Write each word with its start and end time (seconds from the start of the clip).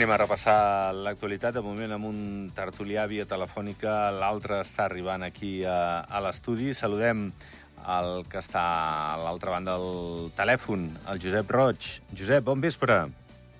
Anem 0.00 0.14
a 0.14 0.16
repassar 0.16 0.94
l'actualitat, 0.96 1.52
de 1.52 1.60
moment 1.60 1.90
amb 1.92 2.06
un 2.08 2.20
tertulià 2.56 3.02
via 3.04 3.26
telefònica, 3.28 4.08
l'altre 4.16 4.62
està 4.64 4.86
arribant 4.86 5.26
aquí 5.26 5.50
a, 5.68 6.06
a 6.08 6.22
l'estudi. 6.24 6.70
Saludem 6.72 7.26
el 7.94 8.08
que 8.32 8.40
està 8.40 8.62
a 9.10 9.18
l'altra 9.20 9.52
banda 9.52 9.74
del 9.76 10.30
telèfon, 10.38 10.86
el 11.04 11.20
Josep 11.20 11.52
Roig. 11.52 11.90
Josep, 12.16 12.46
bon 12.48 12.64
vespre. 12.64 12.96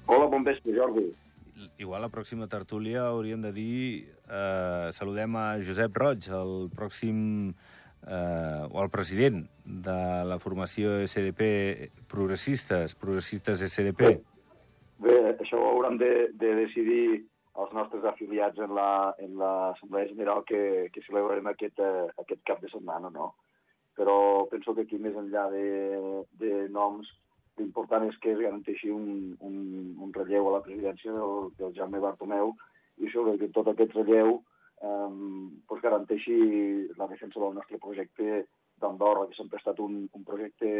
Hola, 0.07 0.31
bon 0.33 0.49
vespre, 0.49 0.73
Jordi. 0.79 1.05
Igual 1.77 2.07
la 2.07 2.11
pròxima 2.17 2.49
tertúlia 2.49 3.05
hauríem 3.11 3.45
de 3.45 3.53
dir... 3.61 3.77
Eh, 4.31 4.89
saludem 4.97 5.37
a 5.37 5.45
Josep 5.61 5.93
Roig, 5.93 6.33
el 6.41 6.71
pròxim 6.73 7.21
eh, 7.51 8.65
o 8.65 8.81
el 8.81 8.89
president 8.89 9.45
de 9.67 10.01
la 10.25 10.41
formació 10.41 11.03
SDP 11.05 11.93
Progressistes, 12.09 12.97
Progressistes 12.97 13.61
SDP. 13.69 14.07
Bé, 14.07 14.30
bé 15.01 15.17
això 15.33 15.59
ho 15.59 15.69
hauran 15.71 15.99
de, 16.01 16.31
de 16.33 16.55
decidir 16.65 17.05
els 17.61 17.73
nostres 17.77 18.05
afiliats 18.05 18.59
en 18.59 18.75
la- 18.75 19.15
en 19.19 19.37
l'Assemblea 19.41 20.05
la, 20.05 20.11
General 20.13 20.45
que, 20.45 20.89
que 20.93 21.03
celebrarem 21.07 21.47
aquest, 21.51 21.79
eh, 21.81 22.07
aquest 22.23 22.43
cap 22.47 22.61
de 22.63 22.69
setmana, 22.71 23.11
no? 23.11 23.35
Però 23.97 24.47
penso 24.49 24.75
que 24.75 24.83
aquí, 24.87 24.99
més 24.99 25.17
enllà 25.19 25.49
de, 25.51 26.25
de 26.41 26.69
noms, 26.71 27.09
l'important 27.59 28.07
és 28.09 28.17
que 28.23 28.31
es 28.33 28.39
garanteixi 28.41 28.89
un, 28.95 29.35
un, 29.41 29.57
un 29.99 30.13
relleu 30.15 30.49
a 30.49 30.55
la 30.59 30.63
presidència 30.65 31.13
del, 31.13 31.51
del 31.59 31.75
Jaume 31.77 32.01
Bartomeu 32.01 32.55
i 33.03 33.11
sobretot 33.11 33.53
tot 33.53 33.69
aquest 33.73 33.93
relleu 33.99 34.39
eh, 34.81 35.11
pues 35.69 35.83
garanteixi 35.83 36.39
la 36.97 37.09
defensa 37.11 37.41
del 37.41 37.55
nostre 37.59 37.79
projecte 37.83 38.47
d'Andorra, 38.81 39.27
que 39.29 39.37
sempre 39.37 39.59
ha 39.59 39.65
estat 39.65 39.83
un, 39.85 40.07
un 40.13 40.25
projecte 40.25 40.71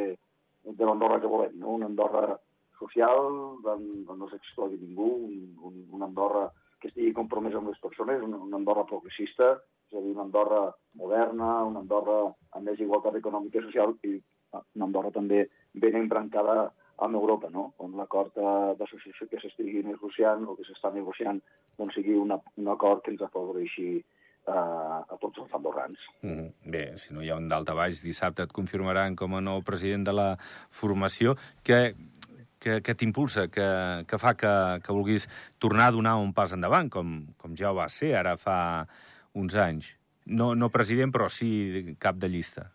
de 0.65 0.85
l'Andorra 0.87 1.21
que 1.21 1.29
volem, 1.29 1.59
no? 1.61 1.75
una 1.77 1.91
Andorra 1.91 2.39
social, 2.81 3.31
on, 3.75 3.87
on 4.09 4.19
no 4.19 4.29
s'exclogui 4.31 4.81
ningú, 4.81 5.11
un, 5.29 5.37
un, 5.69 5.79
una 5.99 6.09
Andorra 6.09 6.49
que 6.81 6.89
estigui 6.89 7.13
compromesa 7.17 7.61
amb 7.61 7.71
les 7.71 7.81
persones, 7.83 8.23
una, 8.25 8.41
una 8.41 8.59
Andorra 8.61 8.87
progressista, 8.89 9.53
és 9.91 9.97
a 9.97 10.03
dir, 10.03 10.15
una 10.15 10.27
Andorra 10.27 10.63
moderna, 10.99 11.51
una 11.69 11.85
Andorra 11.85 12.21
amb 12.57 12.67
més 12.67 12.81
igualtat 12.81 13.19
econòmica 13.21 13.61
i 13.61 13.67
social 13.69 13.97
i 14.09 14.17
una 14.57 14.87
Andorra 14.89 15.13
també 15.15 15.45
ben 15.75 15.99
embrancada 15.99 16.71
amb 17.01 17.17
Europa, 17.17 17.49
no? 17.53 17.71
on 17.81 17.97
l'acord 17.97 18.35
d'associació 18.79 19.29
que 19.31 19.41
s'estigui 19.41 19.83
negociant 19.87 20.45
o 20.47 20.57
que 20.57 20.67
s'està 20.69 20.93
negociant 20.93 21.41
doncs 21.79 21.97
sigui 21.97 22.17
una, 22.21 22.37
un 22.61 22.69
acord 22.69 23.01
que 23.05 23.15
ens 23.15 23.23
afavoreixi 23.25 23.89
eh, 23.97 24.53
a 24.53 25.17
tots 25.21 25.41
els 25.45 25.55
andorrans. 25.57 26.03
Mm. 26.21 26.51
Bé, 26.75 26.85
si 27.01 27.15
no 27.17 27.25
hi 27.25 27.31
ha 27.33 27.39
un 27.41 27.49
dalt 27.49 27.73
a 27.73 27.77
baix, 27.79 28.03
dissabte 28.05 28.45
et 28.45 28.53
confirmaran 28.57 29.17
com 29.17 29.37
a 29.37 29.43
nou 29.45 29.65
president 29.67 30.05
de 30.11 30.15
la 30.17 30.29
formació. 30.69 31.37
Què, 31.65 31.81
què, 32.61 32.81
què 32.85 32.95
t'impulsa, 32.95 33.47
que, 33.53 33.69
que 34.09 34.19
fa 34.21 34.35
que, 34.39 34.53
que 34.85 34.97
vulguis 34.97 35.27
tornar 35.63 35.89
a 35.89 35.97
donar 35.97 36.19
un 36.21 36.35
pas 36.37 36.53
endavant, 36.57 36.91
com, 36.93 37.17
com 37.41 37.57
ja 37.57 37.73
ho 37.73 37.79
va 37.79 37.89
ser 37.93 38.13
ara 38.19 38.37
fa 38.41 38.59
uns 39.41 39.57
anys? 39.57 39.95
No, 40.27 40.53
no 40.55 40.71
president, 40.71 41.13
però 41.15 41.31
sí 41.33 41.97
cap 41.99 42.21
de 42.21 42.29
llista. 42.31 42.69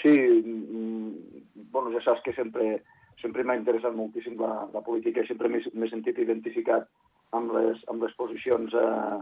Sí, 0.00 0.14
mm, 0.16 1.42
bueno, 1.70 1.92
ja 1.94 2.02
saps 2.04 2.24
que 2.24 2.34
sempre, 2.34 2.80
sempre 3.20 3.44
m'ha 3.44 3.58
interessat 3.60 3.94
moltíssim 3.94 4.40
la, 4.40 4.66
la 4.72 4.82
política 4.82 5.22
i 5.22 5.28
sempre 5.28 5.50
m'he 5.52 5.90
sentit 5.92 6.18
identificat 6.18 6.88
amb 7.36 7.52
les, 7.56 7.84
amb 7.92 8.02
les 8.04 8.16
posicions 8.18 8.74
eh, 8.76 9.20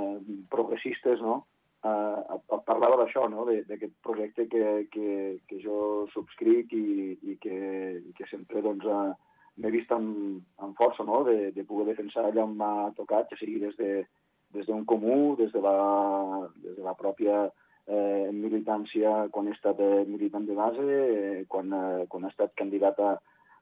eh, 0.00 0.16
progressistes, 0.52 1.22
no? 1.24 1.44
Eh, 1.86 2.36
et 2.36 2.66
parlava 2.66 2.98
d'això, 3.00 3.28
no? 3.32 3.46
D'aquest 3.46 3.94
projecte 4.04 4.48
que, 4.52 4.64
que, 4.92 5.12
que 5.48 5.60
jo 5.62 5.78
subscric 6.14 6.72
i, 6.76 7.16
i, 7.22 7.36
que, 7.42 7.56
i 8.00 8.16
que 8.16 8.28
sempre 8.32 8.64
doncs, 8.64 8.88
eh, 8.88 9.25
m'he 9.56 9.72
vist 9.72 9.92
amb, 9.92 10.42
amb 10.62 10.76
força, 10.76 11.04
no? 11.04 11.22
De, 11.28 11.50
de 11.56 11.64
poder 11.64 11.92
defensar 11.92 12.26
allà 12.26 12.44
on 12.44 12.56
m'ha 12.56 12.90
tocat, 12.96 13.30
ja 13.30 13.40
sigui 13.40 13.60
des 13.62 13.76
de 13.80 14.06
des 14.54 14.66
comú, 14.86 15.36
des 15.36 15.52
de 15.52 15.60
la, 15.60 16.48
des 16.62 16.76
de 16.76 16.82
la 16.82 16.94
pròpia 16.94 17.50
eh, 17.86 18.30
militància 18.32 19.28
quan 19.30 19.48
he 19.48 19.54
estat 19.54 19.80
eh, 19.80 20.04
militant 20.06 20.46
de 20.46 20.54
base, 20.54 20.82
eh, 20.82 21.44
quan, 21.48 21.72
eh, 21.72 22.06
quan 22.08 22.24
he 22.24 22.30
estat 22.32 22.54
candidat 22.54 22.98
a, 23.00 23.12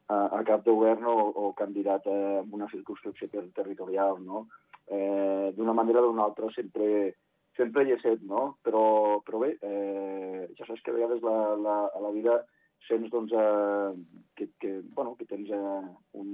a, 0.08 0.16
a 0.38 0.42
cap 0.44 0.64
de 0.64 0.72
govern 0.72 1.04
o, 1.04 1.16
o 1.44 1.52
candidat 1.56 2.06
eh, 2.06 2.40
en 2.42 2.52
una 2.52 2.68
circunscripció 2.72 3.28
ter 3.28 3.44
territorial, 3.56 4.20
no? 4.22 4.46
Eh, 4.86 5.52
D'una 5.56 5.72
manera 5.72 6.02
o 6.02 6.08
d'una 6.08 6.24
altra 6.24 6.50
sempre, 6.54 7.14
sempre 7.56 7.84
hi 7.84 7.94
he 7.94 8.00
set, 8.02 8.22
no? 8.28 8.56
Però, 8.64 9.20
però 9.24 9.40
bé, 9.44 9.54
eh, 9.62 10.48
ja 10.58 10.66
saps 10.66 10.82
que 10.82 10.92
a 10.92 10.98
vegades 10.98 11.22
la, 11.24 11.54
la, 11.56 11.78
a 11.88 12.02
la 12.04 12.12
vida 12.12 12.42
sents 12.88 13.10
doncs, 13.12 13.32
eh, 13.32 14.20
que, 14.36 14.48
que, 14.60 14.80
bueno, 14.96 15.14
que 15.18 15.26
tens 15.30 15.50
eh, 15.50 15.82
un, 16.20 16.30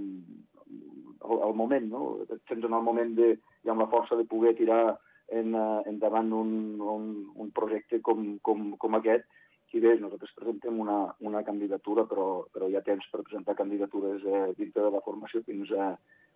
el, 0.71 1.37
el 1.49 1.55
moment, 1.55 1.87
no? 1.91 2.03
Et 2.27 2.41
sents 2.49 2.67
en 2.67 2.77
el 2.77 2.85
moment 2.87 3.15
de, 3.19 3.35
i 3.65 3.73
amb 3.73 3.83
la 3.83 3.91
força 3.93 4.19
de 4.19 4.27
poder 4.29 4.55
tirar 4.59 4.83
en, 5.31 5.55
uh, 5.55 5.83
endavant 5.87 6.33
un, 6.35 6.55
un, 6.81 7.11
un 7.39 7.51
projecte 7.55 8.01
com, 8.03 8.39
com, 8.47 8.73
com 8.83 8.99
aquest. 8.99 9.27
I 9.71 9.79
bé, 9.79 9.93
nosaltres 10.03 10.33
presentem 10.35 10.81
una, 10.83 11.13
una 11.23 11.45
candidatura, 11.47 12.03
però, 12.11 12.43
però 12.51 12.67
hi 12.67 12.75
ha 12.75 12.83
temps 12.83 13.07
per 13.13 13.21
presentar 13.23 13.55
candidatures 13.55 14.25
eh, 14.27 14.49
dintre 14.59 14.83
de 14.83 14.91
la 14.91 15.03
formació 15.05 15.45
fins, 15.47 15.71
a, 15.71 15.93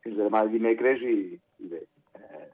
fins 0.06 0.20
demà 0.20 0.44
dimecres 0.46 1.02
i, 1.02 1.16
i 1.34 1.70
bé, 1.72 1.80
eh, 2.14 2.44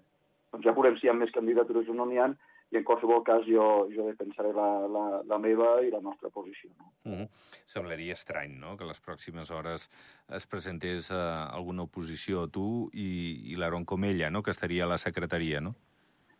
doncs 0.54 0.65
ja 0.65 0.72
veurem 0.72 0.97
si 0.97 1.04
hi 1.04 1.12
ha 1.12 1.19
més 1.19 1.34
candidatures 1.37 1.91
o 1.92 1.98
no 1.98 2.09
n'hi 2.09 2.22
ha 2.25 2.31
i 2.70 2.78
en 2.78 2.84
qualsevol 2.86 3.22
cas 3.26 3.42
jo, 3.48 3.66
jo 3.91 4.06
defensaré 4.06 4.53
la, 4.54 4.69
la, 4.86 5.04
la 5.26 5.38
meva 5.42 5.72
i 5.82 5.91
la 5.91 6.00
nostra 6.00 6.31
posició. 6.31 6.70
No? 6.78 6.92
Mm 7.04 7.14
-hmm. 7.14 7.28
Semblaria 7.64 8.12
estrany, 8.12 8.58
no?, 8.58 8.76
que 8.76 8.84
les 8.84 9.00
pròximes 9.03 9.50
hores 9.50 9.91
es 10.28 10.47
presentés 10.47 11.10
eh, 11.10 11.14
alguna 11.59 11.82
oposició 11.82 12.42
a 12.42 12.48
tu 12.48 12.91
i, 12.92 13.53
i 13.53 13.56
l'Aaron 13.56 13.84
Comella, 13.84 14.30
no?, 14.30 14.42
que 14.42 14.50
estaria 14.50 14.84
a 14.84 14.88
la 14.88 14.98
secretaria, 14.98 15.60
no? 15.60 15.75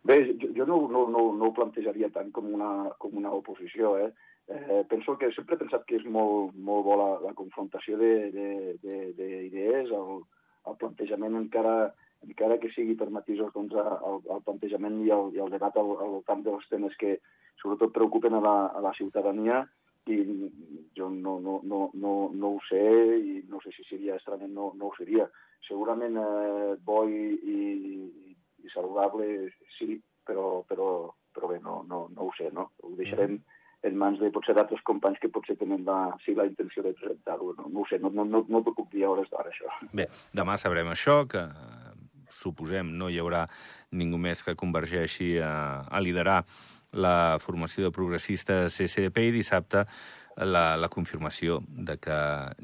Bé, 0.03 0.35
jo, 0.41 0.47
jo 0.55 0.65
no, 0.65 0.87
no, 0.89 1.07
no, 1.07 1.33
no 1.37 1.45
ho 1.45 1.53
plantejaria 1.53 2.09
tant 2.09 2.31
com 2.31 2.53
una, 2.53 2.89
com 2.97 3.17
una 3.17 3.31
oposició, 3.31 3.97
eh? 3.97 4.13
Eh, 4.47 4.83
penso 4.89 5.17
que 5.17 5.31
sempre 5.31 5.55
he 5.55 5.59
pensat 5.59 5.85
que 5.85 5.95
és 5.95 6.05
molt, 6.05 6.55
molt 6.55 6.83
bo 6.83 6.95
la, 6.99 7.19
la 7.21 7.33
confrontació 7.33 7.97
d'idees, 7.97 9.91
el, 9.99 10.23
el 10.67 10.75
plantejament 10.81 11.35
encara, 11.39 11.93
encara 12.27 12.59
que 12.61 12.71
sigui 12.75 12.95
per 12.97 13.09
matisos 13.09 13.51
doncs, 13.53 13.75
el, 13.75 14.23
el 14.35 14.41
plantejament 14.45 14.99
i 15.05 15.11
el, 15.13 15.31
i 15.35 15.43
el 15.43 15.53
debat 15.53 15.77
al, 15.77 15.93
al 15.97 16.17
voltant 16.17 16.43
dels 16.45 16.67
temes 16.69 16.97
que 17.01 17.17
sobretot 17.61 17.93
preocupen 17.93 18.37
a 18.37 18.41
la, 18.43 18.55
a 18.73 18.81
la 18.83 18.93
ciutadania 18.97 19.61
i 20.09 20.17
jo 20.97 21.09
no, 21.13 21.37
no, 21.39 21.59
no, 21.63 21.81
no, 21.93 22.13
no 22.33 22.51
ho 22.55 22.59
sé 22.67 22.81
i 22.81 23.41
no 23.49 23.61
sé 23.61 23.73
si 23.75 23.85
seria 23.89 24.17
estrany, 24.17 24.47
no, 24.49 24.71
no 24.77 24.89
ho 24.89 24.93
seria. 24.97 25.27
Segurament 25.67 26.17
eh, 26.17 26.75
bo 26.85 27.03
i, 27.05 27.23
i, 27.37 27.57
i 28.65 28.73
saludable 28.73 29.51
sí, 29.77 29.99
però, 30.25 30.63
però, 30.67 31.11
però 31.33 31.51
bé, 31.51 31.59
no, 31.61 31.83
no, 31.87 32.07
no 32.15 32.29
ho 32.29 32.31
sé, 32.37 32.49
no? 32.53 32.71
Ho 32.81 32.95
deixarem 32.97 33.37
en 33.81 33.97
mans 33.97 34.19
de 34.21 34.29
potser 34.33 34.53
d'altres 34.57 34.81
companys 34.85 35.21
que 35.21 35.29
potser 35.33 35.55
tenen 35.57 35.85
la, 35.85 36.11
sí, 36.25 36.35
la 36.37 36.45
intenció 36.49 36.83
de 36.85 36.93
presentar-ho. 36.97 37.53
No, 37.57 37.69
no 37.69 37.81
ho 37.81 37.87
sé, 37.89 37.97
no, 38.01 38.11
no, 38.13 38.25
no, 38.25 38.43
no 38.49 38.61
t'ho 38.65 38.73
puc 38.77 38.91
dir 38.93 39.05
a 39.05 39.13
hores 39.13 39.29
d'ara, 39.33 39.53
això. 39.53 39.69
Bé, 39.93 40.07
demà 40.37 40.57
sabrem 40.61 40.89
això, 40.93 41.23
que 41.29 41.45
suposem 42.31 42.93
no 42.97 43.09
hi 43.09 43.19
haurà 43.21 43.45
ningú 43.91 44.19
més 44.21 44.43
que 44.43 44.57
convergeixi 44.57 45.35
a, 45.43 45.53
a 45.87 46.03
liderar 46.03 46.41
la 46.91 47.37
formació 47.39 47.87
de 47.87 47.95
progressistes 47.95 48.81
SDP 48.83 49.29
i 49.29 49.35
dissabte 49.37 49.85
la, 50.37 50.75
la 50.77 50.89
confirmació 50.89 51.59
de 51.67 51.97
que 52.01 52.17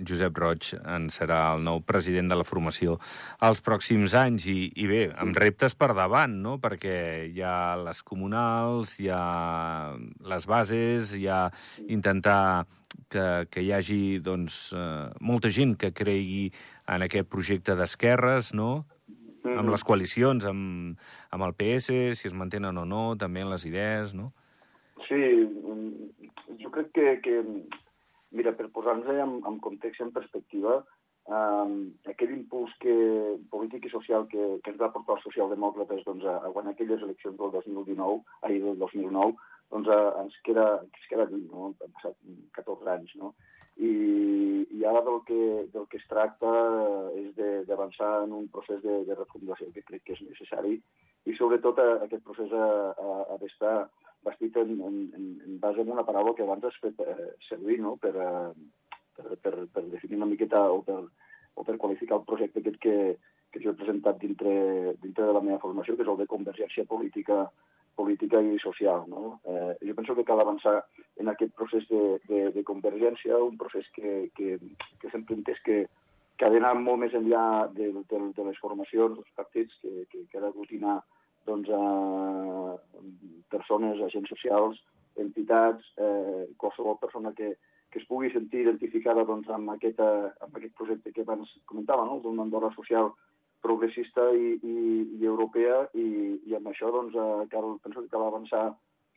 Josep 0.07 0.38
Roig 0.39 0.71
en 0.80 1.07
serà 1.13 1.39
el 1.56 1.63
nou 1.65 1.81
president 1.86 2.31
de 2.31 2.38
la 2.39 2.45
formació 2.47 2.97
els 3.44 3.62
pròxims 3.63 4.15
anys. 4.18 4.47
I, 4.47 4.71
i 4.75 4.88
bé, 4.89 5.01
amb 5.15 5.38
reptes 5.38 5.75
per 5.75 5.94
davant, 5.97 6.33
no?, 6.44 6.57
perquè 6.63 7.27
hi 7.27 7.44
ha 7.44 7.75
les 7.81 8.01
comunals, 8.07 8.97
hi 9.01 9.12
ha 9.13 9.94
les 10.27 10.47
bases, 10.50 11.13
hi 11.15 11.27
ha 11.27 11.47
intentar 11.88 12.65
que, 13.12 13.47
que 13.51 13.63
hi 13.63 13.71
hagi 13.75 14.19
doncs, 14.24 14.71
eh, 14.75 15.07
molta 15.21 15.51
gent 15.53 15.75
que 15.80 15.94
cregui 15.95 16.47
en 16.88 17.03
aquest 17.06 17.30
projecte 17.30 17.75
d'esquerres, 17.77 18.53
no?, 18.57 18.86
amb 19.59 19.74
les 19.74 19.83
coalicions, 19.88 20.45
amb, 20.50 21.00
amb 21.33 21.48
el 21.48 21.56
PS, 21.59 21.98
si 22.19 22.30
es 22.30 22.36
mantenen 22.38 22.77
o 22.77 22.86
no, 22.86 23.04
també 23.19 23.44
en 23.44 23.51
les 23.54 23.65
idees, 23.69 24.13
no? 24.18 24.31
Sí, 25.07 25.18
mm, 25.18 26.57
jo 26.62 26.71
crec 26.74 26.94
que, 26.95 27.07
que 27.24 27.42
mira, 28.31 28.54
per 28.57 28.69
posar-nos 28.75 29.09
en, 29.13 29.42
en 29.48 29.59
context 29.63 30.01
i 30.01 30.07
en 30.07 30.13
perspectiva, 30.15 30.80
um, 31.27 31.75
aquell 32.12 32.33
impuls 32.36 32.74
que, 32.83 32.95
polític 33.51 33.88
i 33.88 33.94
social 33.94 34.27
que, 34.31 34.48
que 34.63 34.74
ens 34.74 34.81
va 34.81 34.92
portar 34.95 35.18
els 35.18 35.27
socialdemòcrates 35.30 36.03
doncs, 36.07 36.25
a, 36.25 36.39
a 36.44 36.51
guanyar 36.56 36.75
aquelles 36.75 37.03
eleccions 37.03 37.38
del 37.39 37.53
2019, 37.56 38.24
ahir 38.48 38.63
del 38.63 38.80
2009, 38.83 39.36
doncs 39.75 39.92
a, 39.94 40.00
ens, 40.24 40.39
queda, 40.48 40.68
ens 40.86 41.12
queda 41.12 41.27
lluny, 41.30 41.45
no? 41.51 41.69
Han 41.69 41.95
passat 42.00 42.18
14 42.60 42.94
anys, 42.98 43.15
no? 43.21 43.33
I, 43.77 43.91
i 44.74 44.85
ara 44.89 45.03
del 45.06 45.19
que, 45.27 45.41
del 45.74 45.85
que 45.91 46.00
es 46.01 46.07
tracta 46.09 46.50
és 47.13 47.29
d'avançar 47.68 48.24
en 48.24 48.33
un 48.33 48.47
procés 48.53 48.81
de, 48.81 49.03
de 49.06 49.18
refundació 49.19 49.69
que 49.75 49.85
crec 49.85 50.03
que 50.07 50.15
és 50.18 50.24
necessari 50.25 50.79
i 51.29 51.35
sobretot 51.38 51.77
a, 51.83 51.88
aquest 52.07 52.24
procés 52.25 52.53
ha, 52.57 52.68
ha, 52.97 53.19
ha 53.33 53.38
d'estar 53.41 53.75
bastit 54.25 54.57
en, 54.57 54.74
en, 54.89 54.97
en, 55.18 55.29
en 55.45 55.59
base 55.62 55.83
en 55.83 55.91
una 55.94 56.06
paraula 56.07 56.33
que 56.35 56.45
abans 56.45 56.65
has 56.65 56.77
fet 56.81 57.00
eh, 57.06 57.29
servir 57.47 57.79
no? 57.83 57.95
per, 58.01 58.15
eh, 58.18 58.97
per, 59.18 59.38
per, 59.44 59.56
per 59.74 59.85
definir 59.94 60.18
una 60.18 60.29
miqueta 60.29 60.63
o 60.74 60.81
per, 60.88 61.00
o 61.53 61.65
per 61.68 61.77
qualificar 61.77 62.19
el 62.19 62.27
projecte 62.29 62.63
aquest 62.63 62.81
que, 62.81 62.97
que 63.51 63.63
jo 63.63 63.74
he 63.74 63.79
presentat 63.79 64.19
dintre, 64.21 64.53
dintre 65.03 65.29
de 65.29 65.35
la 65.38 65.44
meva 65.44 65.62
formació, 65.63 65.95
que 65.95 66.06
és 66.06 66.12
el 66.12 66.19
de 66.21 66.29
convergència 66.33 66.88
política 66.89 67.45
política 67.97 68.39
i 68.41 68.59
social. 68.61 69.05
No? 69.11 69.39
Eh, 69.49 69.73
jo 69.89 69.95
penso 69.97 70.15
que 70.15 70.25
cal 70.27 70.41
avançar 70.41 70.77
en 71.17 71.31
aquest 71.33 71.53
procés 71.57 71.88
de, 71.89 72.03
de, 72.29 72.41
de 72.55 72.63
convergència, 72.63 73.41
un 73.44 73.57
procés 73.57 73.88
que, 73.95 74.29
que, 74.38 74.57
que 75.01 75.11
sempre 75.13 75.35
entès 75.38 75.61
que, 75.65 75.85
que 76.38 76.45
ha 76.45 76.53
d'anar 76.53 76.75
molt 76.77 77.01
més 77.01 77.15
enllà 77.17 77.45
de, 77.73 77.89
de, 77.97 78.19
de 78.38 78.49
les 78.49 78.59
formacions, 78.61 79.17
dels 79.17 79.38
partits, 79.39 79.79
que, 79.81 80.05
que, 80.11 80.25
que 80.29 80.38
ha 80.38 80.45
d'aglutinar 80.45 80.99
doncs, 81.49 81.71
a 81.73 82.77
persones, 83.49 84.03
agents 84.03 84.29
socials, 84.29 84.83
entitats, 85.17 85.85
eh, 85.97 86.45
qualsevol 86.61 87.00
persona 87.01 87.33
que, 87.33 87.55
que 87.89 88.01
es 88.01 88.07
pugui 88.09 88.29
sentir 88.33 88.65
identificada 88.65 89.25
doncs, 89.25 89.50
amb, 89.50 89.73
aquest, 89.73 90.01
amb 90.03 90.59
aquest 90.59 90.75
projecte 90.77 91.13
que 91.15 91.25
abans 91.25 91.50
comentava, 91.65 92.05
no? 92.05 92.19
d'una 92.21 92.45
Andorra 92.45 92.69
social 92.75 93.13
progressista 93.62 94.30
i, 94.36 94.54
i, 94.62 94.75
i 95.19 95.25
europea, 95.25 95.86
i, 95.98 96.07
i 96.48 96.56
amb 96.57 96.69
això 96.71 96.92
doncs, 96.94 97.15
eh, 97.15 97.48
cal, 97.51 97.74
penso 97.83 98.04
que 98.04 98.13
cal 98.13 98.27
avançar 98.27 98.68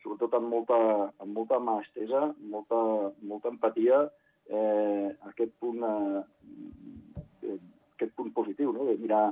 sobretot 0.01 0.33
amb 0.37 0.49
molta, 0.49 0.79
amb 1.21 1.35
molta 1.37 1.59
mà 1.61 1.77
estesa, 1.83 2.31
molta, 2.53 2.81
molta 3.21 3.51
empatia, 3.53 4.03
eh, 4.49 5.07
aquest 5.29 5.53
punt 5.61 5.85
eh, 5.85 6.23
aquest 8.01 8.15
punt 8.17 8.33
positiu, 8.33 8.73
no? 8.73 8.87
de 8.89 8.97
mirar 8.97 9.29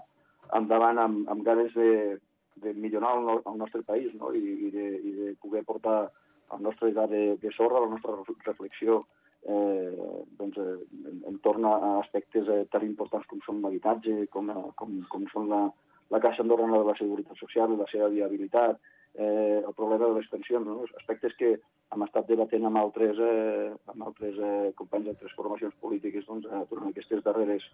endavant 0.57 0.99
amb, 1.01 1.29
amb 1.29 1.45
ganes 1.45 1.73
de, 1.73 2.17
de 2.61 2.73
millorar 2.77 3.15
el, 3.17 3.41
el 3.49 3.57
nostre 3.57 3.81
país 3.85 4.13
no? 4.17 4.33
I, 4.33 4.43
i, 4.67 4.71
de, 4.73 4.87
i 5.01 5.13
de 5.17 5.31
poder 5.41 5.63
portar 5.65 6.11
el 6.53 6.61
nostre 6.65 6.91
gra 6.93 7.07
de, 7.09 7.37
de 7.41 7.51
sorra, 7.55 7.81
la 7.81 7.89
nostra 7.95 8.17
reflexió 8.45 9.03
eh, 9.47 10.23
doncs, 10.39 10.57
eh, 10.57 10.77
en, 11.05 11.21
en 11.31 11.39
torn 11.45 11.65
a 11.65 11.99
aspectes 11.99 12.47
eh, 12.49 12.65
tan 12.71 12.85
importants 12.87 13.27
com 13.29 13.41
són 13.45 13.61
l'habitatge, 13.63 14.25
com, 14.33 14.51
com, 14.79 14.99
com 15.11 15.27
són 15.33 15.49
la, 15.51 15.65
la 16.09 16.21
Caixa 16.23 16.43
Andorrana 16.43 16.79
de 16.81 16.89
la 16.89 16.97
Seguretat 16.99 17.37
Social, 17.39 17.77
la 17.77 17.87
seva 17.91 18.09
viabilitat, 18.13 18.79
eh, 19.15 19.61
el 19.65 19.73
problema 19.73 20.07
de 20.07 20.19
les 20.19 20.29
pensions, 20.29 20.65
no? 20.67 20.85
aspectes 20.97 21.35
que 21.39 21.55
hem 21.93 22.05
estat 22.05 22.27
debatent 22.29 22.67
amb 22.67 22.81
altres, 22.81 23.17
eh, 23.19 23.71
amb 23.93 24.05
altres 24.09 24.37
eh, 24.37 24.71
companys 24.77 25.09
d'altres 25.09 25.35
formacions 25.37 25.75
polítiques 25.81 26.27
doncs, 26.27 26.47
eh, 26.49 26.63
durant 26.69 26.91
aquestes 26.91 27.23
darreres, 27.25 27.65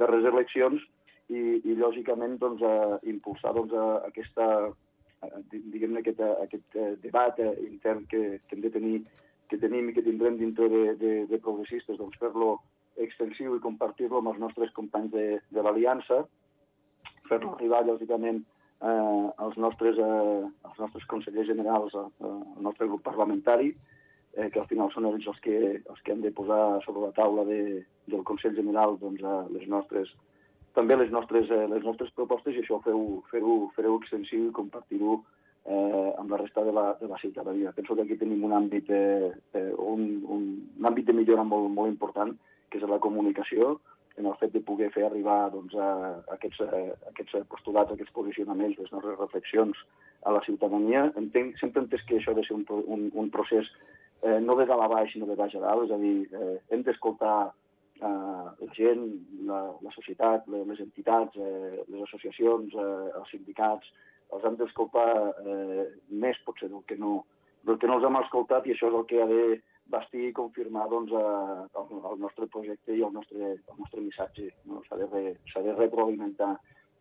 darreres 0.00 0.28
eleccions 0.32 0.84
i, 1.28 1.60
i 1.64 1.76
lògicament, 1.76 2.38
doncs, 2.40 2.64
eh, 2.64 2.98
impulsar 3.12 3.54
doncs, 3.56 3.74
aquesta, 4.08 4.48
eh, 5.22 5.40
diguem-ne, 5.52 6.00
aquest, 6.00 6.24
aquest 6.48 6.78
eh, 6.80 6.92
debat 7.04 7.40
eh, 7.44 7.54
intern 7.68 8.06
que, 8.08 8.24
que 8.46 8.56
hem 8.56 8.64
de 8.64 8.74
tenir 8.78 8.98
que 9.48 9.60
tenim 9.60 9.88
i 9.88 9.94
que 9.96 10.04
tindrem 10.04 10.36
dintre 10.38 10.68
de, 10.72 10.82
de, 11.00 11.12
de 11.30 11.40
progressistes, 11.44 11.98
doncs 11.98 12.18
fer-lo 12.20 12.58
extensiu 13.04 13.56
i 13.56 13.62
compartir-lo 13.64 14.20
amb 14.20 14.32
els 14.32 14.40
nostres 14.42 14.72
companys 14.76 15.12
de, 15.14 15.26
de 15.54 15.64
l'Aliança, 15.64 16.22
fer-lo 17.28 17.54
arribar, 17.54 17.84
lògicament, 17.86 18.42
eh, 18.82 19.26
els, 19.44 19.56
nostres, 19.56 19.98
eh, 19.98 20.48
els 20.70 20.80
nostres 20.82 21.06
consellers 21.10 21.48
generals, 21.50 21.94
eh, 21.94 22.08
el 22.24 22.66
nostre 22.66 22.88
grup 22.90 23.04
parlamentari, 23.06 23.72
eh, 24.34 24.48
que 24.50 24.60
al 24.60 24.68
final 24.70 24.92
són 24.94 25.08
ells 25.08 25.26
els 25.30 25.40
que, 25.44 25.58
els 25.78 26.02
que 26.04 26.14
han 26.14 26.22
de 26.24 26.32
posar 26.34 26.80
sobre 26.84 27.06
la 27.06 27.14
taula 27.16 27.44
de, 27.48 27.84
del 28.10 28.24
Consell 28.28 28.56
General 28.56 28.98
doncs, 29.00 29.22
eh, 29.22 29.40
les 29.56 29.66
nostres, 29.70 30.12
també 30.76 30.96
les 30.96 31.10
nostres, 31.14 31.50
eh, 31.50 31.66
les 31.72 31.84
nostres 31.86 32.12
propostes 32.18 32.54
i 32.54 32.62
això 32.62 32.80
feu, 32.84 33.22
feu, 33.32 33.68
fareu 33.76 33.98
extensiu 33.98 34.48
i 34.48 34.56
compartir-ho 34.60 35.20
eh, 35.68 36.12
amb 36.16 36.30
la 36.32 36.40
resta 36.40 36.64
de 36.64 36.72
la, 36.72 36.96
de 37.00 37.08
la 37.08 37.18
ciutadania. 37.18 37.72
Penso 37.76 37.94
que 37.94 38.02
aquí 38.02 38.16
tenim 38.16 38.44
un 38.44 38.56
àmbit, 38.56 38.88
eh, 38.88 39.30
eh, 39.52 39.72
un, 39.76 40.08
un, 40.24 40.48
un 40.78 40.90
àmbit 40.90 41.10
de 41.10 41.16
millora 41.16 41.44
molt, 41.44 41.68
molt 41.74 41.92
important, 41.92 42.32
que 42.68 42.80
és 42.80 42.88
la 42.88 43.00
comunicació, 43.04 43.76
en 44.18 44.26
el 44.26 44.34
fet 44.40 44.52
de 44.52 44.64
poder 44.66 44.88
fer 44.90 45.04
arribar 45.06 45.52
doncs, 45.52 45.76
a 45.78 46.18
aquests, 46.34 46.64
a 46.64 46.80
aquests 47.12 47.44
postulats, 47.52 47.92
aquests 47.94 48.14
posicionaments, 48.16 48.80
les 48.80 48.90
nostres 48.90 49.20
reflexions 49.20 49.78
a 50.26 50.34
la 50.34 50.42
ciutadania. 50.46 51.04
Entenc, 51.20 51.54
sempre 51.60 51.84
entès 51.84 52.02
que 52.08 52.18
això 52.18 52.34
ha 52.34 52.40
de 52.40 52.44
ser 52.48 52.56
un, 52.56 52.64
un, 52.96 53.06
un 53.14 53.30
procés 53.30 53.70
eh, 54.24 54.40
no 54.42 54.56
de 54.58 54.66
dalt 54.66 54.82
a 54.82 54.90
baix, 54.90 55.12
sinó 55.12 55.28
de 55.28 55.38
baix 55.38 55.54
a 55.54 55.62
dalt, 55.62 55.86
és 55.86 55.94
a 55.94 56.00
dir, 56.02 56.16
eh, 56.34 56.56
hem 56.74 56.82
d'escoltar 56.88 57.36
eh, 57.46 58.10
la 58.10 58.72
gent, 58.74 59.06
la, 59.46 59.62
la 59.86 59.94
societat, 59.94 60.50
les, 60.50 60.82
entitats, 60.82 61.38
eh, 61.38 61.84
les 61.86 62.02
associacions, 62.08 62.74
eh, 62.74 63.08
els 63.20 63.30
sindicats, 63.36 63.94
els 64.34 64.44
hem 64.44 64.56
d'escoltar 64.60 65.08
eh, 65.44 65.84
més 66.24 66.38
potser 66.46 66.68
del 66.72 66.84
que, 66.88 66.98
no, 67.00 67.22
del 67.66 67.78
que 67.80 67.90
no 67.90 67.98
els 67.98 68.06
hem 68.08 68.20
escoltat 68.20 68.66
i 68.66 68.74
això 68.74 68.90
és 68.90 68.98
el 69.00 69.06
que 69.10 69.22
ha 69.22 69.28
de 69.30 69.44
bastir 69.88 70.26
i 70.28 70.34
confirmar 70.36 70.88
doncs, 70.92 71.14
eh, 71.16 71.68
el, 71.80 71.94
el 72.12 72.18
nostre 72.24 72.48
projecte 72.52 72.96
i 72.96 73.04
el 73.04 73.14
nostre, 73.14 73.54
el 73.56 73.78
nostre 73.78 74.04
missatge. 74.04 74.50
No? 74.68 74.82
S'ha 74.88 75.00
de, 75.00 75.08
re, 75.12 75.24
de 75.38 75.78
retroalimentar 75.78 76.56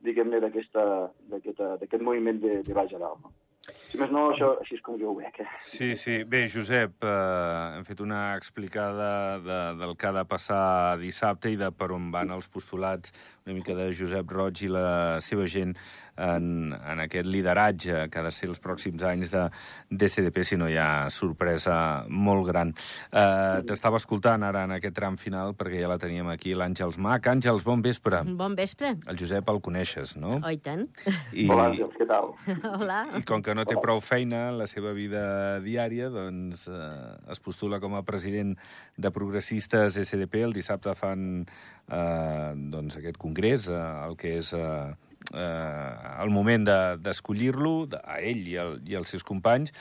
diguem-ne 0.06 0.40
d'aquest 0.44 2.02
moviment 2.06 2.40
de, 2.44 2.62
de 2.64 2.78
baix 2.78 2.94
a 2.94 3.02
dalt. 3.02 3.22
No? 3.26 3.34
Si 3.68 4.00
més 4.00 4.12
no, 4.14 4.30
això 4.32 4.54
així 4.62 4.78
és 4.78 4.84
com 4.84 4.96
jo 5.00 5.10
ho 5.12 5.16
veig. 5.18 5.42
Eh? 5.44 5.48
Sí, 5.64 5.90
sí. 6.00 6.22
Bé, 6.30 6.46
Josep, 6.52 7.04
eh, 7.04 7.76
hem 7.76 7.84
fet 7.88 8.00
una 8.04 8.22
explicada 8.38 9.10
de, 9.44 9.60
del 9.82 9.96
que 10.00 10.08
ha 10.08 10.14
de 10.16 10.24
passar 10.30 10.62
dissabte 11.02 11.52
i 11.52 11.60
de 11.60 11.72
per 11.76 11.90
on 11.96 12.08
van 12.14 12.32
els 12.36 12.48
postulats 12.52 13.12
una 13.46 13.58
mica 13.58 13.76
de 13.76 13.90
Josep 13.98 14.32
Roig 14.32 14.64
i 14.64 14.72
la 14.72 14.88
seva 15.24 15.48
gent 15.52 15.76
en, 16.18 16.74
en 16.74 17.02
aquest 17.04 17.28
lideratge 17.30 18.08
que 18.12 18.20
ha 18.20 18.26
de 18.26 18.32
ser 18.34 18.50
els 18.50 18.60
pròxims 18.64 19.04
anys 19.08 19.32
de 19.34 19.46
DCDP, 19.90 20.44
si 20.44 20.58
no 20.60 20.68
hi 20.70 20.78
ha 20.82 21.08
sorpresa 21.14 22.06
molt 22.10 22.48
gran. 22.50 22.74
Eh, 23.12 23.62
T'estava 23.68 24.00
escoltant 24.02 24.44
ara 24.48 24.66
en 24.68 24.76
aquest 24.78 24.96
tram 24.98 25.18
final, 25.22 25.54
perquè 25.58 25.82
ja 25.84 25.92
la 25.92 26.00
teníem 26.02 26.30
aquí, 26.34 26.56
l'Àngels 26.58 26.98
Mac. 27.02 27.28
Àngels, 27.32 27.66
bon 27.68 27.82
vespre. 27.86 28.24
Bon 28.38 28.56
vespre. 28.58 28.96
El 29.08 29.20
Josep 29.20 29.50
el 29.54 29.62
coneixes, 29.64 30.16
no? 30.18 30.38
Oh, 30.42 30.52
i 30.54 30.60
tant. 30.64 30.86
I, 31.34 31.48
Hola, 31.50 31.70
Àngels, 31.72 31.96
què 31.98 32.08
tal? 32.10 32.34
Hola. 32.78 33.00
I 33.20 33.24
com 33.28 33.44
que 33.46 33.56
no 33.58 33.66
té 33.68 33.76
Hola. 33.78 33.86
prou 33.86 34.02
feina 34.04 34.48
en 34.52 34.60
la 34.62 34.68
seva 34.70 34.94
vida 34.98 35.24
diària, 35.66 36.10
doncs 36.14 36.68
eh, 36.72 36.92
es 37.34 37.42
postula 37.44 37.80
com 37.84 37.96
a 37.98 38.04
president 38.08 38.56
de 38.98 39.12
progressistes 39.14 39.98
SDP. 40.02 40.44
El 40.48 40.56
dissabte 40.58 40.94
fan 40.98 41.44
eh, 41.44 42.54
doncs 42.74 42.98
aquest 43.00 43.20
congrés, 43.22 43.68
eh, 43.70 43.84
el 44.08 44.18
que 44.20 44.38
és 44.40 44.54
eh, 44.58 44.96
eh, 45.34 46.22
el 46.24 46.32
moment 46.34 46.68
d'escollir-lo, 47.04 47.88
de, 47.92 48.02
a 48.04 48.20
ell 48.22 48.46
i, 48.48 48.56
el, 48.62 48.78
i 48.88 48.98
els 49.00 49.12
seus 49.14 49.26
companys. 49.28 49.74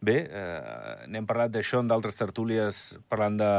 Bé, 0.00 0.16
eh, 0.24 1.06
n'hem 1.12 1.26
parlat 1.28 1.52
d'això 1.52 1.82
en 1.82 1.90
d'altres 1.90 2.16
tertúlies 2.16 2.78
parlant 3.12 3.36
de, 3.36 3.50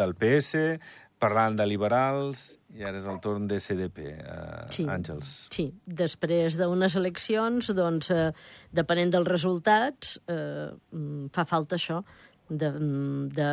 del 0.00 0.14
PS, 0.16 0.78
parlant 1.20 1.56
de 1.56 1.66
liberals, 1.68 2.54
i 2.74 2.84
ara 2.84 2.98
és 2.98 3.06
el 3.08 3.20
torn 3.22 3.46
de 3.48 3.60
CDP, 3.62 4.00
eh, 4.12 4.64
sí, 4.74 4.84
Àngels. 4.90 5.32
Sí, 5.54 5.68
després 5.86 6.58
d'unes 6.58 6.96
eleccions, 7.00 7.70
doncs, 7.76 8.10
eh, 8.10 8.30
depenent 8.74 9.14
dels 9.14 9.30
resultats, 9.30 10.18
eh, 10.28 10.72
mm, 10.92 11.30
fa 11.36 11.46
falta 11.48 11.78
això, 11.78 12.02
de, 12.48 12.70
de 13.34 13.48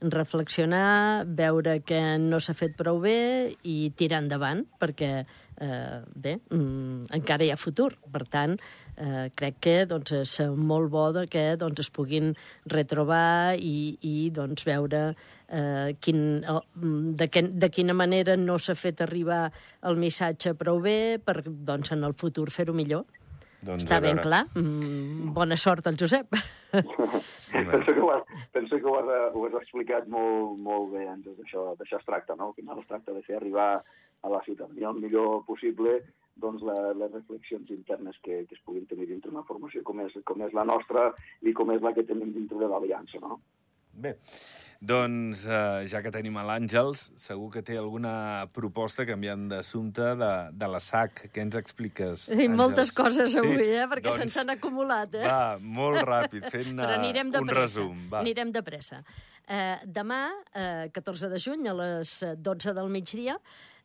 reflexionar, 0.00 1.24
veure 1.26 1.80
que 1.86 2.00
no 2.22 2.40
s'ha 2.40 2.54
fet 2.54 2.76
prou 2.78 3.00
bé 3.02 3.56
i 3.66 3.90
tirar 3.98 4.22
endavant, 4.22 4.62
perquè, 4.80 5.10
eh, 5.60 5.98
bé, 6.14 6.36
mm, 6.50 7.08
encara 7.18 7.44
hi 7.44 7.50
ha 7.50 7.56
futur. 7.56 7.92
Per 8.12 8.24
tant, 8.30 8.56
eh, 8.96 9.28
crec 9.34 9.58
que 9.60 9.76
doncs, 9.86 10.12
és 10.12 10.40
molt 10.56 10.90
bo 10.90 11.06
que 11.30 11.56
doncs, 11.56 11.80
es 11.80 11.90
puguin 11.90 12.34
retrobar 12.66 13.56
i, 13.58 13.98
i 14.00 14.30
doncs, 14.30 14.64
veure 14.64 15.14
eh, 15.48 15.96
quin, 16.00 16.44
de, 17.16 17.28
que, 17.28 17.42
de 17.42 17.70
quina 17.70 17.94
manera 17.94 18.36
no 18.36 18.58
s'ha 18.58 18.74
fet 18.74 19.00
arribar 19.00 19.50
el 19.82 19.96
missatge 19.96 20.54
prou 20.54 20.80
bé 20.80 21.18
per 21.18 21.42
doncs, 21.46 21.92
en 21.92 22.04
el 22.04 22.14
futur 22.14 22.50
fer-ho 22.50 22.74
millor. 22.74 23.04
Doncs 23.66 23.86
Està 23.86 23.98
ben 24.02 24.20
clar. 24.22 24.44
Mm, 24.54 25.32
bona 25.34 25.58
sort 25.58 25.86
al 25.90 25.98
Josep. 25.98 26.36
Penso 26.76 27.92
que, 27.92 28.00
ho 28.02 28.10
has, 28.12 28.24
penso 28.52 28.76
que 28.76 28.84
ho 28.84 28.96
has, 28.98 29.08
ho 29.32 29.44
has 29.46 29.54
explicat 29.62 30.08
molt, 30.12 30.58
molt 30.60 30.90
bé 30.92 31.06
antes 31.08 31.38
d'això. 31.38 31.70
D'això 31.78 31.98
es 31.98 32.06
tracta, 32.08 32.36
no? 32.36 32.50
Al 32.50 32.58
final 32.58 32.82
es 32.82 32.88
tracta 32.90 33.14
de 33.16 33.22
fer 33.24 33.38
arribar 33.38 33.70
a 34.22 34.28
la 34.28 34.42
ciutadania 34.44 34.90
el 34.90 35.00
millor 35.00 35.44
possible 35.46 36.00
doncs, 36.36 36.62
la, 36.68 36.92
les 36.92 37.12
reflexions 37.12 37.70
internes 37.72 38.18
que, 38.22 38.42
que 38.48 38.56
es 38.58 38.62
puguin 38.64 38.86
tenir 38.90 39.08
dintre 39.08 39.32
una 39.32 39.44
formació 39.48 39.82
com 39.88 40.02
és, 40.04 40.16
com 40.28 40.42
és 40.44 40.52
la 40.56 40.66
nostra 40.68 41.08
i 41.42 41.54
com 41.56 41.72
és 41.72 41.84
la 41.84 41.94
que 41.96 42.04
tenim 42.08 42.34
dintre 42.34 42.60
de 42.60 42.68
l'Aliança, 42.68 43.20
no? 43.22 43.40
Bé, 43.96 44.12
doncs 44.80 45.44
eh, 45.48 45.86
ja 45.90 46.00
que 46.04 46.10
tenim 46.14 46.36
a 46.36 46.44
l'Àngels, 46.46 47.06
segur 47.20 47.48
que 47.54 47.62
té 47.64 47.76
alguna 47.80 48.46
proposta 48.54 49.06
canviant 49.08 49.46
d'assumpte 49.50 50.10
de, 50.20 50.30
de 50.52 50.68
la 50.72 50.80
SAC. 50.82 51.26
Què 51.34 51.44
ens 51.46 51.56
expliques, 51.58 52.26
I 52.28 52.36
Àngels? 52.36 52.56
moltes 52.60 52.92
coses 52.96 53.36
avui, 53.40 53.56
sí? 53.62 53.70
eh? 53.78 53.86
perquè 53.90 54.10
doncs, 54.10 54.20
se'ns 54.24 54.36
han 54.42 54.54
acumulat. 54.56 55.14
Eh? 55.16 55.24
Va, 55.24 55.56
molt 55.60 56.02
ràpid, 56.06 56.48
fent 56.54 56.76
Però 56.82 56.98
anirem 56.98 57.32
de 57.32 57.40
un 57.42 57.48
pressa. 57.48 57.62
resum. 57.62 58.04
Va. 58.12 58.20
Anirem 58.24 58.52
de 58.54 58.62
pressa. 58.66 59.00
Eh, 59.46 59.78
demà, 59.86 60.20
eh, 60.58 60.90
14 60.92 61.30
de 61.32 61.38
juny, 61.40 61.68
a 61.70 61.74
les 61.78 62.18
12 62.42 62.74
del 62.76 62.92
migdia, 62.92 63.38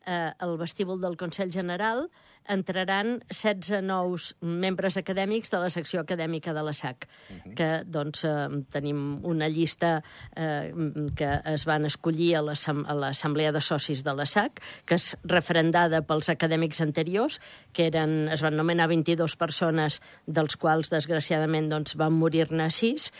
eh, 0.06 0.32
al 0.40 0.58
vestíbul 0.58 1.00
del 1.02 1.16
Consell 1.18 1.52
General 1.54 2.08
entraran 2.50 3.20
16 3.30 3.82
nous 3.86 4.32
membres 4.42 4.98
acadèmics 4.98 5.52
de 5.52 5.60
la 5.62 5.70
secció 5.70 6.02
acadèmica 6.02 6.54
de 6.54 6.64
la 6.64 6.74
SAC, 6.74 7.08
uh 7.08 7.36
-huh. 7.36 7.54
que 7.56 7.84
doncs 7.86 8.24
eh, 8.24 8.48
tenim 8.72 9.24
una 9.24 9.48
llista 9.48 10.04
eh, 10.36 10.74
que 11.16 11.42
es 11.46 11.66
van 11.66 11.86
escollir 11.86 12.36
a 12.38 12.42
l'Assemblea 12.42 13.52
de 13.52 13.62
Socis 13.62 14.04
de 14.04 14.14
la 14.14 14.26
SAC, 14.26 14.62
que 14.86 14.96
és 14.96 15.18
referendada 15.24 16.02
pels 16.02 16.30
acadèmics 16.30 16.82
anteriors, 16.82 17.40
que 17.74 17.88
eren, 17.88 18.30
es 18.30 18.42
van 18.42 18.56
nomenar 18.56 18.88
22 18.88 19.36
persones, 19.36 20.02
dels 20.26 20.58
quals, 20.58 20.90
desgraciadament, 20.90 21.70
doncs, 21.70 21.96
van 21.96 22.14
morir-ne 22.14 22.70
6, 22.72 23.12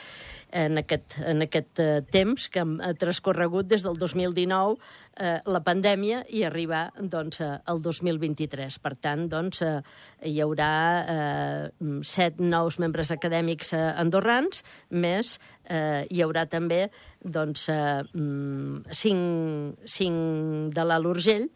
en 0.52 0.78
aquest, 0.82 1.18
en 1.26 1.42
aquest 1.46 1.80
eh, 1.80 2.02
temps 2.12 2.48
que 2.52 2.64
ha 2.64 2.92
transcorregut 3.00 3.70
des 3.72 3.86
del 3.86 3.98
2019 4.00 4.76
eh, 4.76 5.40
la 5.46 5.62
pandèmia 5.64 6.22
i 6.30 6.44
arribar 6.48 6.84
doncs, 7.00 7.42
eh, 7.42 7.56
al 7.66 7.82
2023. 7.82 8.78
Per 8.84 8.94
tant, 9.00 9.26
doncs, 9.32 9.62
eh, 9.66 9.80
hi 10.28 10.38
haurà 10.44 10.72
eh, 11.16 11.90
set 12.04 12.40
nous 12.44 12.80
membres 12.84 13.12
acadèmics 13.16 13.74
eh, 13.78 13.82
andorrans, 14.04 14.64
més 14.92 15.38
eh, 15.66 16.06
hi 16.10 16.22
haurà 16.24 16.46
també 16.52 16.86
doncs, 17.24 17.68
eh, 17.70 18.04
mm, 18.14 18.92
cinc, 18.92 19.84
cinc 19.86 20.74
de 20.76 20.88
l'Alt 20.88 21.14
Urgell 21.16 21.50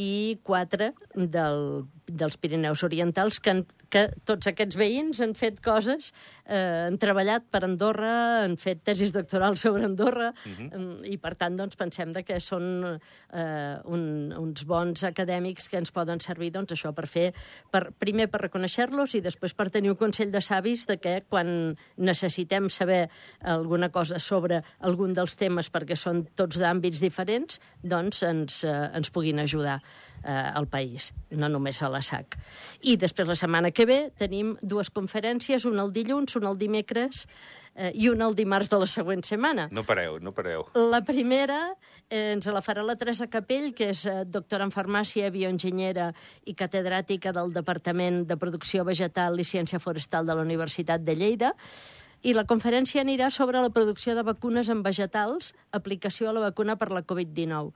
i 0.00 0.38
quatre 0.46 0.92
del, 1.14 1.84
dels 2.06 2.38
Pirineus 2.40 2.84
Orientals 2.86 3.40
que 3.40 3.54
han 3.54 3.64
que 3.90 4.06
tots 4.28 4.48
aquests 4.50 4.78
veïns 4.78 5.20
han 5.24 5.34
fet 5.38 5.58
coses, 5.64 6.12
eh, 6.46 6.86
han 6.86 6.98
treballat 7.02 7.46
per 7.50 7.64
Andorra, 7.66 8.44
han 8.44 8.56
fet 8.60 8.84
tesis 8.86 9.12
doctorals 9.14 9.64
sobre 9.66 9.84
Andorra, 9.84 10.30
uh 10.30 10.48
mhm. 10.48 10.68
-huh. 10.70 11.12
i 11.12 11.16
per 11.18 11.34
tant 11.34 11.56
doncs, 11.56 11.76
pensem 11.76 12.12
de 12.12 12.22
que 12.22 12.40
són 12.40 12.98
eh, 13.32 13.76
un, 13.84 14.32
uns 14.32 14.64
bons 14.64 15.04
acadèmics 15.04 15.68
que 15.68 15.78
ens 15.78 15.90
poden 15.90 16.20
servir 16.20 16.50
doncs, 16.52 16.72
això 16.72 16.92
per 16.94 17.06
fer, 17.06 17.34
per, 17.70 17.92
primer 17.98 18.28
per 18.28 18.40
reconèixer-los 18.42 19.14
i 19.14 19.20
després 19.20 19.54
per 19.54 19.70
tenir 19.70 19.90
un 19.90 19.96
consell 19.96 20.30
de 20.30 20.40
savis 20.40 20.86
de 20.86 20.96
que 20.96 21.22
quan 21.28 21.76
necessitem 21.96 22.68
saber 22.70 23.08
alguna 23.40 23.90
cosa 23.90 24.18
sobre 24.18 24.62
algun 24.80 25.12
dels 25.12 25.36
temes 25.36 25.70
perquè 25.70 25.96
són 25.96 26.26
tots 26.34 26.58
d'àmbits 26.58 27.00
diferents, 27.00 27.60
doncs 27.82 28.22
ens, 28.22 28.64
eh, 28.64 28.90
ens 28.94 29.10
puguin 29.10 29.38
ajudar 29.38 29.80
eh, 30.24 30.52
al 30.54 30.68
país, 30.68 31.12
no 31.30 31.48
només 31.48 31.82
a 31.82 31.90
la 31.92 32.02
SAC. 32.02 32.36
I 32.82 32.96
després 33.00 33.28
la 33.28 33.38
setmana 33.38 33.70
que 33.70 33.86
ve 33.86 34.00
tenim 34.18 34.56
dues 34.62 34.90
conferències, 34.90 35.66
una 35.68 35.84
el 35.86 35.92
dilluns, 35.92 36.36
una 36.36 36.50
el 36.52 36.58
dimecres 36.60 37.26
eh, 37.74 37.92
i 37.94 38.08
una 38.08 38.28
el 38.28 38.36
dimarts 38.36 38.70
de 38.70 38.80
la 38.80 38.88
següent 38.90 39.22
setmana. 39.26 39.68
No 39.72 39.84
pareu, 39.86 40.18
no 40.20 40.32
pareu. 40.36 40.66
La 40.74 41.02
primera 41.06 41.60
eh, 42.08 42.32
ens 42.34 42.48
la 42.50 42.62
farà 42.64 42.84
la 42.86 42.96
Teresa 43.00 43.30
Capell, 43.30 43.70
que 43.76 43.92
és 43.94 44.04
eh, 44.06 44.24
doctora 44.26 44.66
en 44.66 44.74
farmàcia, 44.74 45.30
bioenginyera 45.32 46.10
i 46.44 46.56
catedràtica 46.58 47.32
del 47.36 47.54
Departament 47.56 48.24
de 48.28 48.36
Producció 48.40 48.84
Vegetal 48.84 49.40
i 49.40 49.46
Ciència 49.46 49.80
Forestal 49.80 50.28
de 50.28 50.36
la 50.36 50.44
Universitat 50.46 51.04
de 51.06 51.16
Lleida, 51.16 51.54
i 52.20 52.34
la 52.36 52.44
conferència 52.44 53.00
anirà 53.00 53.30
sobre 53.32 53.62
la 53.64 53.70
producció 53.72 54.12
de 54.14 54.26
vacunes 54.26 54.68
en 54.68 54.82
vegetals, 54.84 55.54
aplicació 55.72 56.28
a 56.28 56.34
la 56.36 56.50
vacuna 56.50 56.76
per 56.76 56.90
la 56.92 57.00
Covid-19 57.00 57.72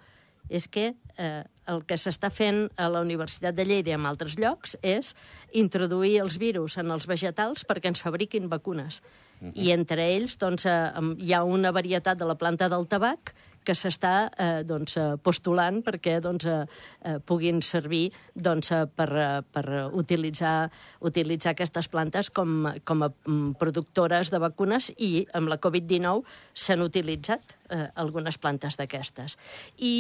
és 0.49 0.69
que 0.69 0.95
eh, 1.17 1.45
el 1.67 1.85
que 1.89 1.97
s'està 1.97 2.31
fent 2.33 2.67
a 2.77 2.89
la 2.93 3.01
Universitat 3.05 3.57
de 3.57 3.65
Lleida 3.65 3.93
i 3.93 3.97
en 3.97 4.07
altres 4.09 4.37
llocs 4.41 4.77
és 4.83 5.15
introduir 5.53 6.19
els 6.23 6.37
virus 6.41 6.77
en 6.81 6.93
els 6.95 7.09
vegetals 7.09 7.65
perquè 7.69 7.93
ens 7.93 8.05
fabriquin 8.05 8.49
vacunes. 8.49 9.01
Uh 9.41 9.49
-huh. 9.49 9.53
I 9.55 9.73
entre 9.73 10.03
ells 10.17 10.39
doncs, 10.39 10.67
eh, 10.67 10.93
hi 11.19 11.33
ha 11.33 11.45
una 11.45 11.73
varietat 11.73 12.19
de 12.19 12.25
la 12.25 12.37
planta 12.37 12.69
del 12.69 12.87
tabac 12.87 13.35
que 13.65 13.75
s'està 13.79 14.15
eh, 14.31 14.63
doncs, 14.67 14.97
eh, 15.01 15.07
postulant 15.23 15.81
perquè 15.85 16.19
doncs, 16.25 16.47
eh, 16.47 16.61
eh, 17.05 17.17
puguin 17.25 17.63
servir 17.65 18.07
doncs, 18.35 18.71
eh, 18.73 18.85
per, 18.87 19.09
eh, 19.11 19.43
per 19.43 19.65
utilitzar, 19.93 20.71
utilitzar 21.01 21.55
aquestes 21.55 21.89
plantes 21.89 22.31
com, 22.31 22.71
com 22.85 23.05
a 23.07 23.11
mm, 23.11 23.57
productores 23.61 24.31
de 24.35 24.41
vacunes 24.43 24.93
i 24.99 25.27
amb 25.35 25.53
la 25.53 25.59
Covid-19 25.59 26.25
s'han 26.55 26.85
utilitzat 26.85 27.57
eh, 27.71 27.89
algunes 27.95 28.39
plantes 28.39 28.79
d'aquestes. 28.81 29.39
I 29.79 29.95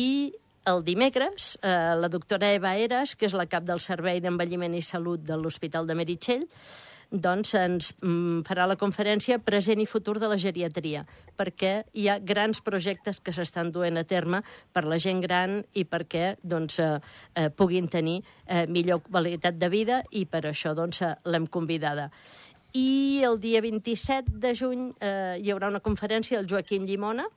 el 0.65 0.85
dimecres, 0.85 1.59
eh, 1.63 1.95
la 2.01 2.09
doctora 2.09 2.53
Eva 2.55 2.75
Eres, 2.81 3.15
que 3.17 3.27
és 3.29 3.37
la 3.37 3.47
cap 3.47 3.65
del 3.69 3.83
Servei 3.85 4.21
d'Envelliment 4.25 4.75
i 4.75 4.83
Salut 4.83 5.21
de 5.21 5.37
l'Hospital 5.37 5.87
de 5.87 5.97
Meritxell, 5.99 6.47
doncs 7.11 7.55
ens 7.59 7.93
mm, 8.01 8.45
farà 8.49 8.67
la 8.71 8.79
conferència 8.81 9.41
Present 9.45 9.81
i 9.83 9.87
futur 9.87 10.19
de 10.23 10.31
la 10.31 10.39
geriatria, 10.41 11.05
perquè 11.37 11.85
hi 11.93 12.09
ha 12.09 12.19
grans 12.19 12.61
projectes 12.65 13.21
que 13.21 13.35
s'estan 13.35 13.73
duent 13.75 13.99
a 14.01 14.05
terme 14.05 14.43
per 14.73 14.85
la 14.89 14.99
gent 14.99 15.21
gran 15.25 15.61
i 15.75 15.85
perquè 15.85 16.37
doncs, 16.43 16.79
eh, 16.81 16.99
eh, 17.35 17.51
puguin 17.51 17.89
tenir 17.89 18.21
eh, 18.47 18.65
millor 18.67 19.03
qualitat 19.05 19.59
de 19.59 19.69
vida 19.69 20.03
i 20.13 20.25
per 20.27 20.47
això 20.51 20.75
doncs, 20.75 21.03
eh, 21.03 21.15
l'hem 21.25 21.47
convidada. 21.47 22.11
I 22.75 23.23
el 23.23 23.39
dia 23.39 23.61
27 23.63 24.33
de 24.43 24.51
juny 24.59 24.89
eh, 24.99 25.37
hi 25.39 25.53
haurà 25.55 25.69
una 25.71 25.83
conferència 25.83 26.41
del 26.41 26.49
Joaquim 26.51 26.83
Llimona, 26.89 27.29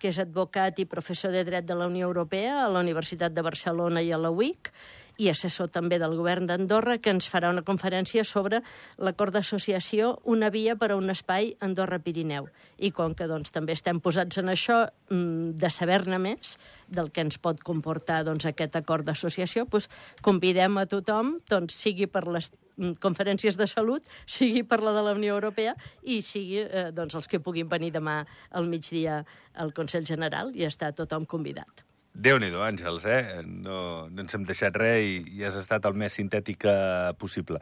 que 0.00 0.08
és 0.08 0.20
advocat 0.22 0.78
i 0.80 0.86
professor 0.88 1.34
de 1.36 1.42
dret 1.44 1.66
de 1.68 1.76
la 1.76 1.88
Unió 1.90 2.06
Europea 2.08 2.62
a 2.62 2.70
la 2.72 2.80
Universitat 2.80 3.34
de 3.36 3.44
Barcelona 3.44 4.00
i 4.00 4.08
a 4.12 4.20
la 4.20 4.32
UIC, 4.32 4.70
i 5.18 5.30
assessor 5.30 5.70
també 5.72 5.98
del 6.00 6.16
govern 6.18 6.46
d'Andorra, 6.48 6.98
que 7.02 7.12
ens 7.14 7.28
farà 7.32 7.50
una 7.52 7.64
conferència 7.66 8.24
sobre 8.24 8.62
l'acord 8.98 9.34
d'associació 9.36 10.16
Una 10.24 10.50
via 10.50 10.76
per 10.76 10.90
a 10.92 10.96
un 10.96 11.10
espai 11.10 11.54
Andorra-Pirineu. 11.64 12.48
I 12.78 12.90
com 12.92 13.14
que 13.16 13.28
doncs, 13.30 13.52
també 13.54 13.76
estem 13.76 14.00
posats 14.00 14.38
en 14.38 14.52
això, 14.52 14.86
mm, 15.10 15.56
de 15.60 15.70
saber-ne 15.70 16.18
més 16.18 16.56
del 16.88 17.10
que 17.10 17.24
ens 17.24 17.38
pot 17.38 17.62
comportar 17.62 18.24
doncs, 18.24 18.46
aquest 18.46 18.76
acord 18.76 19.06
d'associació, 19.06 19.66
doncs, 19.66 19.88
convidem 20.22 20.78
a 20.78 20.86
tothom, 20.86 21.40
doncs, 21.48 21.74
sigui 21.74 22.06
per 22.06 22.26
les 22.28 22.52
mm, 22.76 22.98
conferències 23.00 23.56
de 23.56 23.66
salut, 23.66 24.04
sigui 24.26 24.62
per 24.62 24.82
la 24.82 24.92
de 24.92 25.02
la 25.02 25.16
Unió 25.16 25.34
Europea 25.34 25.74
i 26.02 26.20
sigui 26.22 26.60
eh, 26.60 26.90
doncs, 26.92 27.14
els 27.14 27.28
que 27.28 27.40
puguin 27.40 27.68
venir 27.68 27.92
demà 27.92 28.24
al 28.50 28.68
migdia 28.68 29.24
al 29.54 29.72
Consell 29.72 30.04
General 30.04 30.52
i 30.54 30.66
està 30.68 30.92
tothom 30.92 31.24
convidat 31.24 31.86
déu 32.16 32.38
nhi 32.40 32.48
Àngels, 32.48 33.04
eh? 33.04 33.42
No, 33.44 34.08
no 34.08 34.22
ens 34.24 34.34
hem 34.34 34.46
deixat 34.48 34.76
res 34.80 35.04
i, 35.04 35.18
i 35.36 35.44
has 35.44 35.56
estat 35.60 35.84
el 35.84 35.94
més 35.94 36.16
sintètica 36.16 37.12
possible. 37.20 37.60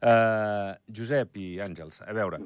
Uh, 0.00 0.76
Josep 0.92 1.38
i 1.40 1.46
Àngels, 1.64 2.02
a 2.04 2.12
veure, 2.12 2.40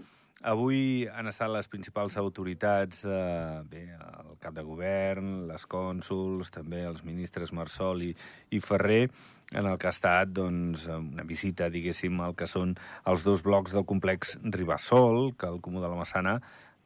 avui 0.46 1.08
han 1.10 1.26
estat 1.26 1.50
les 1.50 1.66
principals 1.68 2.16
autoritats, 2.20 3.02
uh, 3.04 3.64
bé, 3.66 3.88
el 3.98 4.36
cap 4.42 4.54
de 4.54 4.62
govern, 4.62 5.48
les 5.50 5.66
cònsuls, 5.66 6.52
també 6.54 6.84
els 6.86 7.02
ministres 7.02 7.52
Marsol 7.52 8.06
i, 8.06 8.12
i 8.54 8.62
Ferrer, 8.62 9.08
en 9.52 9.66
el 9.66 9.78
que 9.80 9.88
ha 9.88 9.96
estat 9.96 10.30
doncs, 10.36 10.86
una 10.92 11.24
visita, 11.26 11.70
diguéssim, 11.72 12.20
al 12.20 12.36
que 12.38 12.46
són 12.46 12.76
els 13.08 13.24
dos 13.26 13.42
blocs 13.42 13.74
del 13.74 13.88
complex 13.88 14.36
Ribassol, 14.44 15.32
que 15.40 15.50
el 15.50 15.60
Comú 15.64 15.82
de 15.82 15.90
la 15.90 15.98
Massana 15.98 16.38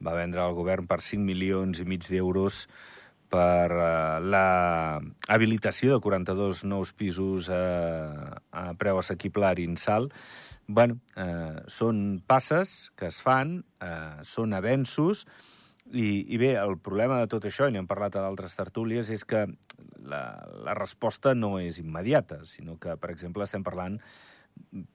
va 0.03 0.17
vendre 0.17 0.43
al 0.43 0.55
govern 0.57 0.89
per 0.91 1.03
5 1.03 1.23
milions 1.27 1.79
i 1.83 1.87
mig 1.87 2.07
d'euros 2.09 2.65
per 3.33 3.73
uh, 3.73 4.21
la 4.21 5.01
habilitació 5.33 5.97
de 5.97 6.03
42 6.05 6.67
nous 6.69 6.93
pisos 6.93 7.49
uh, 7.49 8.37
a 8.53 8.67
preu 8.79 9.01
assequible 9.01 9.49
a 9.49 9.55
Arinsal. 9.57 10.11
bueno, 10.67 11.01
uh, 11.17 11.65
són 11.69 12.23
passes 12.27 12.93
que 12.97 13.09
es 13.09 13.19
fan, 13.25 13.59
uh, 13.83 14.21
són 14.25 14.53
avenços, 14.57 15.27
i, 15.93 16.25
I 16.33 16.39
bé, 16.41 16.55
el 16.57 16.79
problema 16.81 17.19
de 17.21 17.29
tot 17.29 17.45
això, 17.45 17.67
i 17.69 17.75
n'hem 17.75 17.89
parlat 17.91 18.17
a 18.17 18.23
d'altres 18.25 18.55
tertúlies, 18.57 19.11
és 19.13 19.25
que 19.29 19.45
la, 20.09 20.23
la 20.65 20.77
resposta 20.79 21.35
no 21.37 21.59
és 21.61 21.81
immediata, 21.83 22.43
sinó 22.49 22.79
que, 22.81 22.95
per 22.97 23.11
exemple, 23.13 23.45
estem 23.45 23.65
parlant, 23.67 23.99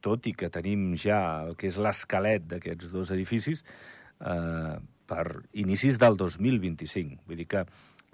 tot 0.01 0.25
i 0.29 0.34
que 0.38 0.50
tenim 0.53 0.89
ja 0.98 1.20
el 1.46 1.58
que 1.60 1.70
és 1.70 1.77
l'esquelet 1.82 2.48
d'aquests 2.50 2.89
dos 2.94 3.12
edificis, 3.13 3.63
eh, 4.22 4.77
per 5.08 5.25
inicis 5.53 6.00
del 6.01 6.17
2025. 6.20 7.22
Vull 7.27 7.44
dir 7.44 7.48
que 7.51 7.63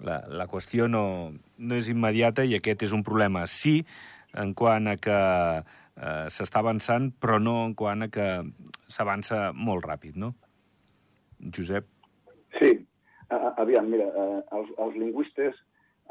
la, 0.02 0.20
la 0.28 0.46
qüestió 0.50 0.88
no, 0.90 1.32
no 1.58 1.78
és 1.78 1.90
immediata 1.92 2.44
i 2.44 2.56
aquest 2.58 2.86
és 2.88 2.94
un 2.96 3.04
problema, 3.06 3.46
sí, 3.50 3.80
en 4.34 4.54
quant 4.58 4.90
a 4.90 4.96
que 4.98 5.18
eh, 5.60 6.24
s'està 6.32 6.62
avançant, 6.62 7.12
però 7.20 7.38
no 7.42 7.60
en 7.68 7.74
quant 7.78 8.06
a 8.06 8.10
que 8.12 8.28
s'avança 8.90 9.52
molt 9.54 9.86
ràpid, 9.86 10.18
no? 10.18 10.34
Josep? 11.54 11.86
Sí. 12.58 12.74
Uh, 13.32 13.50
aviam, 13.62 13.86
mira, 13.90 14.06
uh, 14.20 14.40
els, 14.58 14.68
els 14.84 14.96
lingüistes 15.00 15.56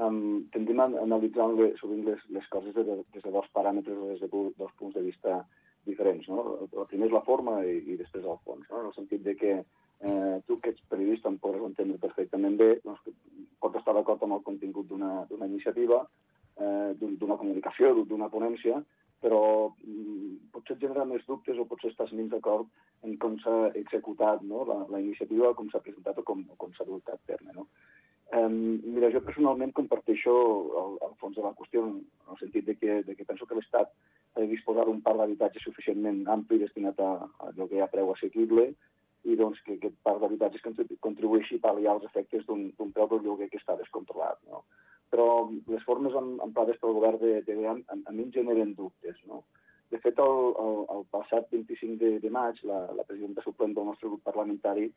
um, 0.02 0.46
tendim 0.54 0.80
a 0.82 0.88
analitzar 1.04 1.46
sovint 1.80 2.08
les, 2.08 2.24
les 2.34 2.48
coses 2.52 2.74
des 2.76 2.88
de, 2.88 2.96
des 3.14 3.24
de 3.24 3.32
dos 3.32 3.46
paràmetres 3.54 4.00
o 4.00 4.10
des 4.10 4.24
de 4.24 4.30
dos 4.32 4.74
punts 4.80 4.96
de 4.98 5.04
vista 5.06 5.44
diferents. 5.86 6.28
No? 6.28 6.58
El 6.66 6.90
primer 6.90 7.10
és 7.10 7.16
la 7.16 7.24
forma 7.28 7.60
i, 7.68 7.78
i 7.94 8.00
després 8.00 8.26
el 8.26 8.40
fons, 8.48 8.66
no? 8.70 8.82
en 8.82 8.90
el 8.90 8.96
sentit 8.98 9.24
de 9.24 9.36
que 9.40 9.60
eh, 10.04 10.42
tu 10.48 10.60
que 10.60 10.74
ets 10.74 10.84
periodista 10.92 11.32
em 11.32 11.40
podràs 11.42 11.66
entendre 11.70 12.02
perfectament 12.02 12.58
bé, 12.60 12.70
doncs, 12.84 13.08
pots 13.64 13.80
estar 13.80 13.96
d'acord 13.96 14.24
amb 14.24 14.38
el 14.38 14.44
contingut 14.44 14.90
d'una 14.90 15.48
iniciativa, 15.48 16.04
eh, 16.60 16.92
d'una 17.00 17.40
comunicació, 17.40 17.94
d'una 18.04 18.30
ponència, 18.34 18.82
però 19.24 19.72
mm, 19.72 20.52
potser 20.52 20.78
genera 20.82 21.08
més 21.08 21.24
dubtes 21.28 21.60
o 21.60 21.68
potser 21.70 21.94
estàs 21.94 22.12
menys 22.12 22.34
d'acord 22.34 22.68
en 23.08 23.16
com 23.24 23.38
s'ha 23.40 23.72
executat 23.80 24.44
no? 24.44 24.66
la, 24.68 24.82
la 24.92 25.00
iniciativa, 25.00 25.54
com 25.56 25.70
s'ha 25.72 25.84
presentat 25.86 26.20
o 26.20 26.26
com, 26.28 26.44
com 26.60 26.74
s'ha 26.76 26.88
dut 26.88 27.08
a 27.08 27.16
terme. 27.30 27.56
No? 27.56 27.70
Eh, 28.36 28.50
mira, 28.50 29.12
jo 29.14 29.24
personalment 29.24 29.72
comparteixo 29.78 30.34
el, 30.82 30.98
el 31.08 31.16
fons 31.22 31.40
de 31.40 31.46
la 31.46 31.54
qüestió 31.56 31.86
en 31.88 32.02
el 32.34 32.42
sentit 32.42 32.68
de 32.68 32.76
que, 32.76 33.00
de 33.08 33.16
que 33.16 33.28
penso 33.30 33.48
que 33.48 33.56
l'Estat 33.56 33.94
ha 34.34 34.42
de 34.42 34.50
disposar 34.52 34.88
d'un 34.88 35.00
parc 35.06 35.22
d'habitatge 35.22 35.62
suficientment 35.64 36.24
ampli 36.36 36.60
destinat 36.60 37.00
a, 37.00 37.14
a 37.46 37.54
lloguer 37.56 37.84
a 37.86 37.92
preu 37.92 38.12
assequible 38.12 38.74
i 39.24 39.36
doncs, 39.40 39.62
que 39.66 39.78
aquest 39.78 39.96
parc 40.04 40.22
d'habitatges 40.22 40.64
contribueixi 41.06 41.60
a 41.60 41.66
pal·liar 41.68 41.96
els 41.96 42.08
efectes 42.10 42.46
d'un 42.48 42.92
preu 42.96 43.10
del 43.12 43.24
lloguer 43.26 43.50
que 43.52 43.60
està 43.62 43.78
descontrolat. 43.80 44.40
No? 44.52 44.64
Però 45.14 45.28
les 45.70 45.84
formes 45.88 46.16
emprades 46.18 46.80
pel 46.82 46.96
govern 46.98 47.22
de, 47.22 47.38
de 47.48 47.56
a, 47.70 47.76
a 47.96 48.12
mi 48.12 48.26
em 48.26 48.34
generen 48.36 48.74
dubtes. 48.76 49.20
No? 49.30 49.44
De 49.94 50.00
fet, 50.02 50.20
el, 50.20 50.54
el, 50.66 50.78
el 50.96 51.04
passat 51.14 51.52
25 51.54 52.00
de, 52.02 52.12
de 52.20 52.30
maig, 52.34 52.60
la, 52.68 52.80
la 52.98 53.06
presidenta 53.08 53.44
suplent 53.46 53.76
del 53.78 53.86
nostre 53.92 54.10
grup 54.10 54.24
parlamentari 54.26 54.88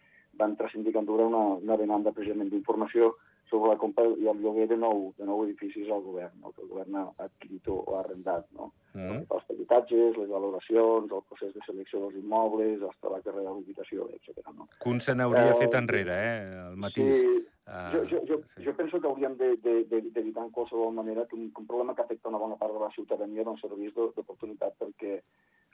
va 0.40 0.48
entrar 0.50 0.70
sindicant 0.72 1.10
una, 1.12 1.42
una 1.60 1.76
demanda 1.76 2.14
precisament 2.16 2.48
d'informació 2.52 3.12
sobre 3.50 3.70
la 3.70 3.78
compra 3.78 4.04
i 4.18 4.26
el 4.30 4.40
lloguer 4.42 4.66
de 4.70 4.76
nou, 4.80 5.10
de 5.18 5.26
nou 5.28 5.44
edificis 5.44 5.88
al 5.92 6.02
govern, 6.02 6.34
no? 6.42 6.52
que 6.54 6.64
el 6.64 6.70
govern 6.70 6.98
ha 6.98 7.04
adquirit 7.24 7.68
o 7.70 7.78
ha 7.94 8.00
arrendat. 8.02 8.48
No? 8.58 8.72
Mm. 8.96 9.22
Els 9.22 9.50
habitatges, 9.52 10.16
les 10.18 10.30
valoracions, 10.30 11.12
el 11.12 11.24
procés 11.30 11.52
de 11.54 11.62
selecció 11.66 12.00
dels 12.02 12.16
immobles, 12.18 12.80
els 12.80 13.02
treballs 13.02 13.26
de 13.26 13.34
rehabilitació, 13.34 14.08
etc. 14.16 14.40
No? 14.54 14.68
Que 14.82 14.90
un 14.90 15.02
se 15.04 15.14
n'hauria 15.14 15.52
eh, 15.52 15.58
fet 15.60 15.76
enrere, 15.78 16.16
eh, 16.16 16.62
el 16.66 16.78
matís. 16.82 17.20
Sí, 17.20 17.34
uh, 17.68 17.82
jo, 17.94 18.04
jo, 18.12 18.22
jo, 18.30 18.40
sí. 18.54 18.64
jo 18.66 18.76
penso 18.78 19.00
que 19.00 19.10
hauríem 19.10 19.36
d'evitar 19.38 20.22
de, 20.22 20.30
en 20.46 20.54
qualsevol 20.54 20.94
manera 20.96 21.26
que 21.30 21.38
un, 21.38 21.50
que 21.52 21.62
un 21.62 21.68
problema 21.70 21.94
que 21.94 22.02
afecta 22.02 22.32
una 22.32 22.42
bona 22.42 22.58
part 22.58 22.74
de 22.74 22.82
la 22.82 22.90
ciutadania 22.96 23.46
doncs, 23.46 23.62
servís 23.62 23.94
d'oportunitat 23.94 24.78
perquè 24.80 25.20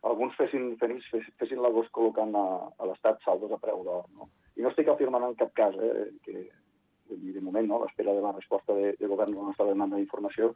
alguns 0.03 0.35
fessin, 0.35 0.73
fessin, 0.81 0.99
fessin 1.39 1.63
l'agost 1.63 1.93
col·locant 1.95 2.35
a, 2.35 2.47
a 2.75 2.89
l'Estat 2.91 3.23
saldos 3.25 3.55
a 3.55 3.61
preu 3.63 3.85
d'or. 3.87 4.09
No? 4.19 4.29
I 4.59 4.65
no 4.65 4.73
estic 4.73 4.91
afirmant 4.91 5.25
en 5.29 5.39
cap 5.39 5.55
cas 5.57 5.79
eh, 5.79 6.09
que, 6.27 6.49
i 7.11 7.33
de 7.35 7.41
moment, 7.41 7.67
no, 7.69 7.83
l'espera 7.83 8.15
de 8.15 8.23
la 8.25 8.33
resposta 8.33 8.75
de, 8.79 8.95
de 8.99 9.11
govern 9.11 9.33
de 9.33 9.41
la 9.41 9.51
nostra 9.51 9.67
demanda 9.69 9.99
d'informació, 9.99 10.53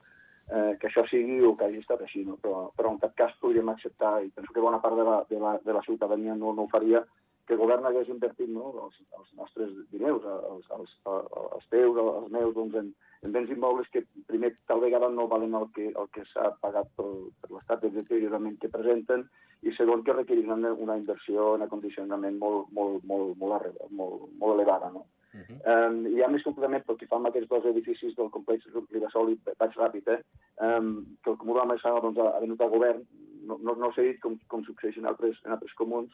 eh, 0.51 0.77
que 0.81 0.89
això 0.89 1.07
sigui 1.11 1.41
o 1.45 1.55
que 1.57 1.67
hagi 1.67 1.83
estat 1.83 2.03
així, 2.07 2.25
no? 2.25 2.39
però, 2.43 2.71
però 2.77 2.95
en 2.95 3.01
cap 3.03 3.15
cas 3.19 3.37
podríem 3.43 3.71
acceptar, 3.73 4.19
i 4.25 4.33
penso 4.35 4.53
que 4.55 4.65
bona 4.65 4.81
part 4.83 4.99
de 4.99 5.07
la, 5.07 5.21
de 5.31 5.41
la, 5.43 5.57
de 5.65 5.77
la 5.77 5.85
ciutadania 5.87 6.35
no, 6.35 6.55
no 6.55 6.67
ho 6.67 6.73
faria, 6.73 7.05
que 7.47 7.55
el 7.55 7.61
govern 7.61 7.87
hagués 7.87 8.09
invertit 8.11 8.51
no, 8.51 8.73
els, 8.85 8.97
els 9.19 9.29
nostres 9.39 9.75
diners, 9.93 10.25
els, 10.51 10.71
els, 10.77 10.95
els 11.07 11.69
teus, 11.71 11.99
els 12.03 12.31
meus, 12.35 12.55
doncs, 12.57 12.75
en, 12.81 12.89
en 13.23 13.35
béns 13.37 13.53
immobles 13.55 13.91
que 13.95 14.03
primer 14.27 14.53
tal 14.67 14.83
vegada 14.83 15.09
no 15.15 15.29
valen 15.31 15.55
el 15.55 15.69
que, 15.77 15.93
el 15.93 16.11
que 16.15 16.25
s'ha 16.33 16.51
pagat 16.63 16.91
per, 16.99 17.07
per 17.43 17.53
l'estat 17.55 17.85
de 17.87 17.93
deteriorament 18.01 18.59
que 18.63 18.73
presenten 18.73 19.29
i 19.63 19.73
segon 19.75 20.03
que 20.05 20.15
requeriran 20.15 20.65
una 20.65 20.97
inversió 20.99 21.55
en 21.57 21.65
acondicionament 21.67 22.39
molt, 22.39 22.69
molt, 22.77 23.05
molt, 23.05 23.37
molt, 23.41 23.77
molt, 23.91 24.27
molt 24.41 24.55
elevada. 24.55 24.91
No? 24.93 25.07
Uh 25.37 25.41
-huh. 25.41 25.59
um, 25.73 26.07
I 26.07 26.19
ja 26.21 26.29
més 26.29 26.43
concretament 26.43 26.85
pel 26.85 26.97
que 26.97 27.07
fa 27.07 27.17
amb 27.17 27.27
aquests 27.27 27.49
dos 27.49 27.65
edificis 27.65 28.15
del 28.17 28.31
complex 28.31 28.65
Ribasol 28.91 29.31
i 29.33 29.41
vaig 29.59 29.73
ràpid, 29.77 30.09
eh? 30.09 30.21
um, 30.61 31.05
que 31.23 31.31
el 31.31 31.37
Comú 31.37 31.53
de 31.55 31.61
la 31.61 31.67
Massana 31.67 32.01
doncs, 32.01 32.19
ha 32.19 32.41
venut 32.41 32.61
al 32.61 32.71
govern, 32.71 33.03
no, 33.47 33.59
no, 33.63 33.75
no 33.75 33.93
s'ha 33.93 34.03
dit 34.03 34.21
com, 34.21 34.39
com 34.49 34.65
succeeix 34.65 34.97
en 34.99 35.07
altres, 35.07 35.37
en 35.45 35.53
altres 35.53 35.75
comuns, 35.75 36.11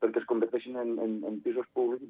perquè 0.00 0.20
es 0.20 0.26
converteixin 0.26 0.76
en, 0.76 0.98
en, 0.98 1.24
en 1.24 1.40
pisos 1.40 1.66
públics, 1.72 2.04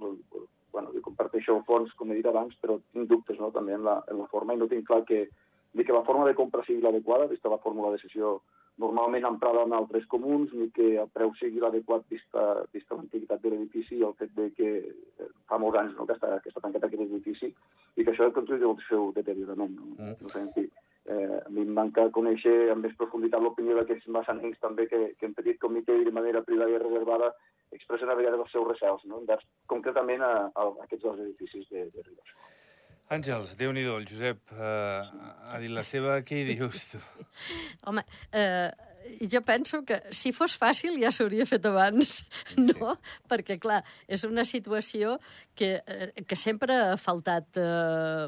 bueno, 0.72 0.92
jo 0.92 1.00
comparteixo 1.02 1.56
el 1.56 1.64
fons, 1.64 1.92
com 1.94 2.10
he 2.10 2.18
dit 2.18 2.26
abans, 2.26 2.56
però 2.62 2.78
tinc 2.92 3.08
dubtes 3.08 3.38
no, 3.38 3.50
també 3.54 3.74
en 3.74 3.84
la, 3.84 4.02
en 4.10 4.18
la 4.18 4.26
forma 4.32 4.54
i 4.54 4.56
no 4.56 4.68
tinc 4.70 4.86
clar 4.86 5.04
que, 5.04 5.28
que 5.76 5.92
la 5.92 6.04
forma 6.04 6.26
de 6.26 6.34
compra 6.34 6.64
sigui 6.64 6.82
l'adequada, 6.82 7.30
vista 7.30 7.52
la 7.52 7.62
fórmula 7.62 7.92
de 7.92 8.02
sessió 8.02 8.40
normalment 8.78 9.24
emprada 9.24 9.62
en 9.64 9.72
altres 9.72 10.06
comuns, 10.12 10.52
ni 10.52 10.68
que 10.76 10.88
el 11.00 11.08
preu 11.14 11.32
sigui 11.40 11.62
l'adequat 11.62 12.04
vista, 12.12 12.42
vista 12.72 12.96
l'antiguitat 12.96 13.40
de 13.42 13.52
l'edifici 13.52 13.96
i 13.96 14.04
el 14.04 14.16
fet 14.20 14.34
de 14.36 14.50
que 14.56 14.72
eh, 14.84 15.28
fa 15.48 15.58
molts 15.62 15.80
anys 15.80 15.94
no, 15.96 16.06
que, 16.08 16.16
està, 16.18 16.36
que 16.44 16.52
està 16.52 16.64
tancat 16.64 16.84
aquest 16.84 17.06
edifici 17.06 17.48
i 17.48 18.04
que 18.04 18.12
això 18.12 18.28
contribuït 18.36 18.68
al 18.68 18.82
seu 18.88 19.08
deteriorament. 19.16 19.78
No? 19.78 19.94
Mm. 19.96 20.18
no 20.20 20.32
sé, 20.32 20.42
en 20.42 20.52
fi, 20.56 20.66
eh, 21.08 21.38
a 21.40 21.48
mi 21.48 21.64
em 21.64 21.72
manca 21.78 22.08
conèixer 22.12 22.56
amb 22.74 22.84
més 22.84 22.96
profunditat 23.00 23.42
l'opinió 23.42 23.78
d'aquests 23.78 24.10
massanencs 24.18 24.60
també 24.60 24.88
que, 24.92 25.02
que 25.16 25.30
en 25.30 25.36
petit 25.38 25.60
comitè 25.62 25.96
i 25.96 26.08
de 26.08 26.14
manera 26.18 26.44
privada 26.44 26.76
i 26.76 26.82
reservada 26.82 27.32
expressen 27.72 28.12
a 28.12 28.18
vegades 28.18 28.44
els 28.44 28.52
seus 28.52 28.68
recels, 28.68 29.08
no? 29.08 29.22
envers 29.22 29.46
concretament 29.72 30.22
a, 30.22 30.34
a, 30.52 30.68
a 30.68 30.84
aquests 30.84 31.04
dos 31.04 31.24
edificis 31.24 31.66
de, 31.72 31.88
de 31.94 32.04
Ribes. 32.04 32.36
Àngels, 33.12 33.52
déu 33.58 33.70
nhi 33.70 33.84
el 33.86 34.06
Josep 34.08 34.50
eh, 34.56 35.02
ha 35.46 35.60
dit 35.62 35.70
la 35.70 35.84
seva, 35.86 36.18
què 36.26 36.40
hi 36.40 36.56
dius 36.56 36.88
tu? 36.90 37.00
Home, 37.86 38.02
eh, 38.34 38.70
jo 39.30 39.40
penso 39.46 39.84
que 39.86 40.00
si 40.10 40.32
fos 40.34 40.56
fàcil 40.58 40.98
ja 40.98 41.12
s'hauria 41.14 41.46
fet 41.46 41.68
abans, 41.70 42.16
no? 42.58 42.96
Sí. 42.96 43.14
Perquè, 43.30 43.58
clar, 43.62 43.82
és 44.10 44.26
una 44.26 44.42
situació 44.48 45.20
que, 45.54 45.76
eh, 45.86 46.10
que 46.26 46.38
sempre 46.40 46.74
ha 46.74 46.96
faltat 46.98 47.60
eh, 47.62 48.26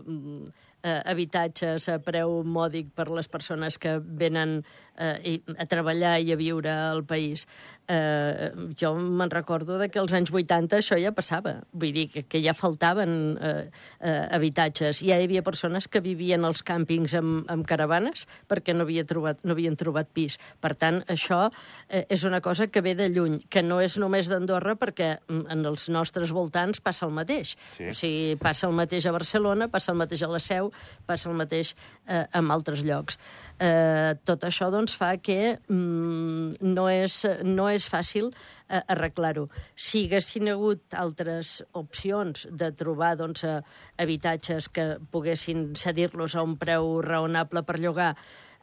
eh, 0.83 1.01
habitatges 1.05 1.89
a 1.89 1.99
preu 2.03 2.43
mòdic 2.45 2.93
per 2.95 3.09
les 3.11 3.29
persones 3.29 3.79
que 3.79 3.99
venen 3.99 4.63
eh, 4.99 5.41
a 5.57 5.67
treballar 5.71 6.19
i 6.21 6.33
a 6.33 6.39
viure 6.39 6.73
al 6.73 7.05
país 7.07 7.47
eh, 7.89 8.53
jo 8.79 8.93
me'n 8.95 9.31
recordo 9.33 9.79
de 9.79 9.89
que 9.89 9.99
als 9.99 10.13
anys 10.13 10.31
80 10.31 10.79
això 10.79 10.99
ja 11.01 11.13
passava. 11.17 11.59
Vull 11.73 11.95
dir 11.97 12.07
que, 12.13 12.23
que 12.29 12.43
ja 12.45 12.55
faltaven 12.55 13.13
eh, 13.41 13.71
eh, 14.01 14.27
habitatges. 14.37 15.01
Ja 15.01 15.19
hi 15.19 15.27
havia 15.27 15.43
persones 15.43 15.89
que 15.89 16.03
vivien 16.05 16.45
als 16.45 16.63
càmpings 16.63 17.17
amb, 17.19 17.49
amb 17.51 17.67
caravanes 17.67 18.27
perquè 18.49 18.77
no, 18.77 18.85
havia 18.85 19.07
trobat, 19.09 19.41
no 19.45 19.57
havien 19.57 19.77
trobat 19.81 20.13
pis. 20.13 20.37
Per 20.61 20.75
tant, 20.77 21.01
això 21.09 21.47
eh, 21.89 22.05
és 22.09 22.25
una 22.29 22.43
cosa 22.45 22.69
que 22.69 22.85
ve 22.85 22.95
de 22.99 23.09
lluny, 23.15 23.41
que 23.49 23.65
no 23.65 23.81
és 23.81 23.97
només 23.99 24.29
d'Andorra 24.29 24.77
perquè 24.77 25.15
mm, 25.17 25.49
en 25.57 25.65
els 25.73 25.89
nostres 25.89 26.35
voltants 26.37 26.85
passa 26.85 27.09
el 27.09 27.17
mateix. 27.17 27.57
Sí. 27.79 27.89
O 27.89 27.97
sigui, 27.97 28.37
passa 28.43 28.69
el 28.69 28.77
mateix 28.77 29.09
a 29.09 29.17
Barcelona, 29.17 29.73
passa 29.73 29.95
el 29.95 30.01
mateix 30.03 30.23
a 30.23 30.31
la 30.31 30.43
Seu, 30.45 30.68
passa 31.07 31.31
el 31.31 31.37
mateix 31.39 31.75
eh, 32.07 32.25
en 32.39 32.51
altres 32.55 32.85
llocs. 32.87 33.19
Eh, 33.59 34.15
tot 34.29 34.45
això 34.47 34.71
doncs, 34.71 34.95
fa 34.99 35.15
que 35.23 35.57
mm, 35.57 36.59
no, 36.63 36.89
és, 36.93 37.21
no 37.45 37.69
és 37.71 37.89
fàcil 37.91 38.31
eh, 38.31 38.81
arreglar-ho. 38.81 39.49
Si 39.75 40.07
haguessin 40.07 40.53
hagut 40.53 40.95
altres 40.99 41.59
opcions 41.79 42.47
de 42.51 42.71
trobar 42.77 43.15
doncs, 43.21 43.45
eh, 43.45 43.61
habitatges 43.99 44.71
que 44.73 44.91
poguessin 45.13 45.73
cedir-los 45.79 46.37
a 46.37 46.45
un 46.47 46.59
preu 46.61 46.99
raonable 47.05 47.65
per 47.67 47.81
llogar, 47.83 48.13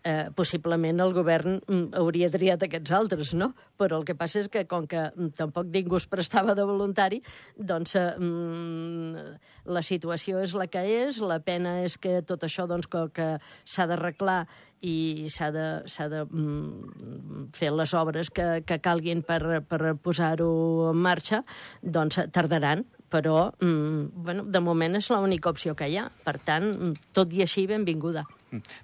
eh, 0.06 0.30
possiblement 0.38 1.02
el 1.02 1.14
govern 1.16 1.58
mm, 1.58 1.98
hauria 1.98 2.30
triat 2.32 2.64
aquests 2.68 2.94
altres, 2.96 3.34
no? 3.34 3.52
Però 3.80 4.00
el 4.00 4.06
que 4.08 4.16
passa 4.16 4.44
és 4.44 4.50
que, 4.54 4.66
com 4.70 4.86
que 4.88 5.02
mm, 5.10 5.34
tampoc 5.40 5.72
ningú 5.74 5.98
es 5.98 6.06
prestava 6.08 6.54
de 6.56 6.66
voluntari, 6.68 7.22
doncs 7.58 7.98
eh, 8.00 8.06
mm, 8.14 9.26
la 9.74 9.84
situació 9.84 10.44
és 10.46 10.54
la 10.54 10.70
que 10.70 10.86
és, 10.86 11.20
la 11.26 11.42
pena 11.42 11.80
és 11.84 11.98
que 11.98 12.22
tot 12.22 12.46
això 12.46 12.68
doncs, 12.70 12.88
que, 12.92 13.08
que 13.16 13.30
s'ha 13.66 13.90
d'arreglar 13.90 14.44
i 14.86 15.26
s'ha 15.34 15.50
de, 15.50 15.68
de 16.14 16.22
mm, 16.30 17.48
fer 17.58 17.74
les 17.74 17.96
obres 17.98 18.30
que, 18.30 18.62
que 18.62 18.78
calguin 18.86 19.26
per, 19.26 19.64
per 19.66 19.96
posar-ho 19.98 20.92
en 20.92 21.02
marxa, 21.02 21.42
doncs 21.82 22.22
tardaran, 22.36 22.86
però 23.10 23.52
bueno, 23.62 24.44
de 24.46 24.62
moment 24.62 24.98
és 25.00 25.10
l'única 25.10 25.50
opció 25.50 25.74
que 25.78 25.88
hi 25.90 25.98
ha. 25.98 26.10
Per 26.26 26.38
tant, 26.46 26.94
tot 27.16 27.34
i 27.34 27.46
així, 27.46 27.66
benvinguda. 27.70 28.26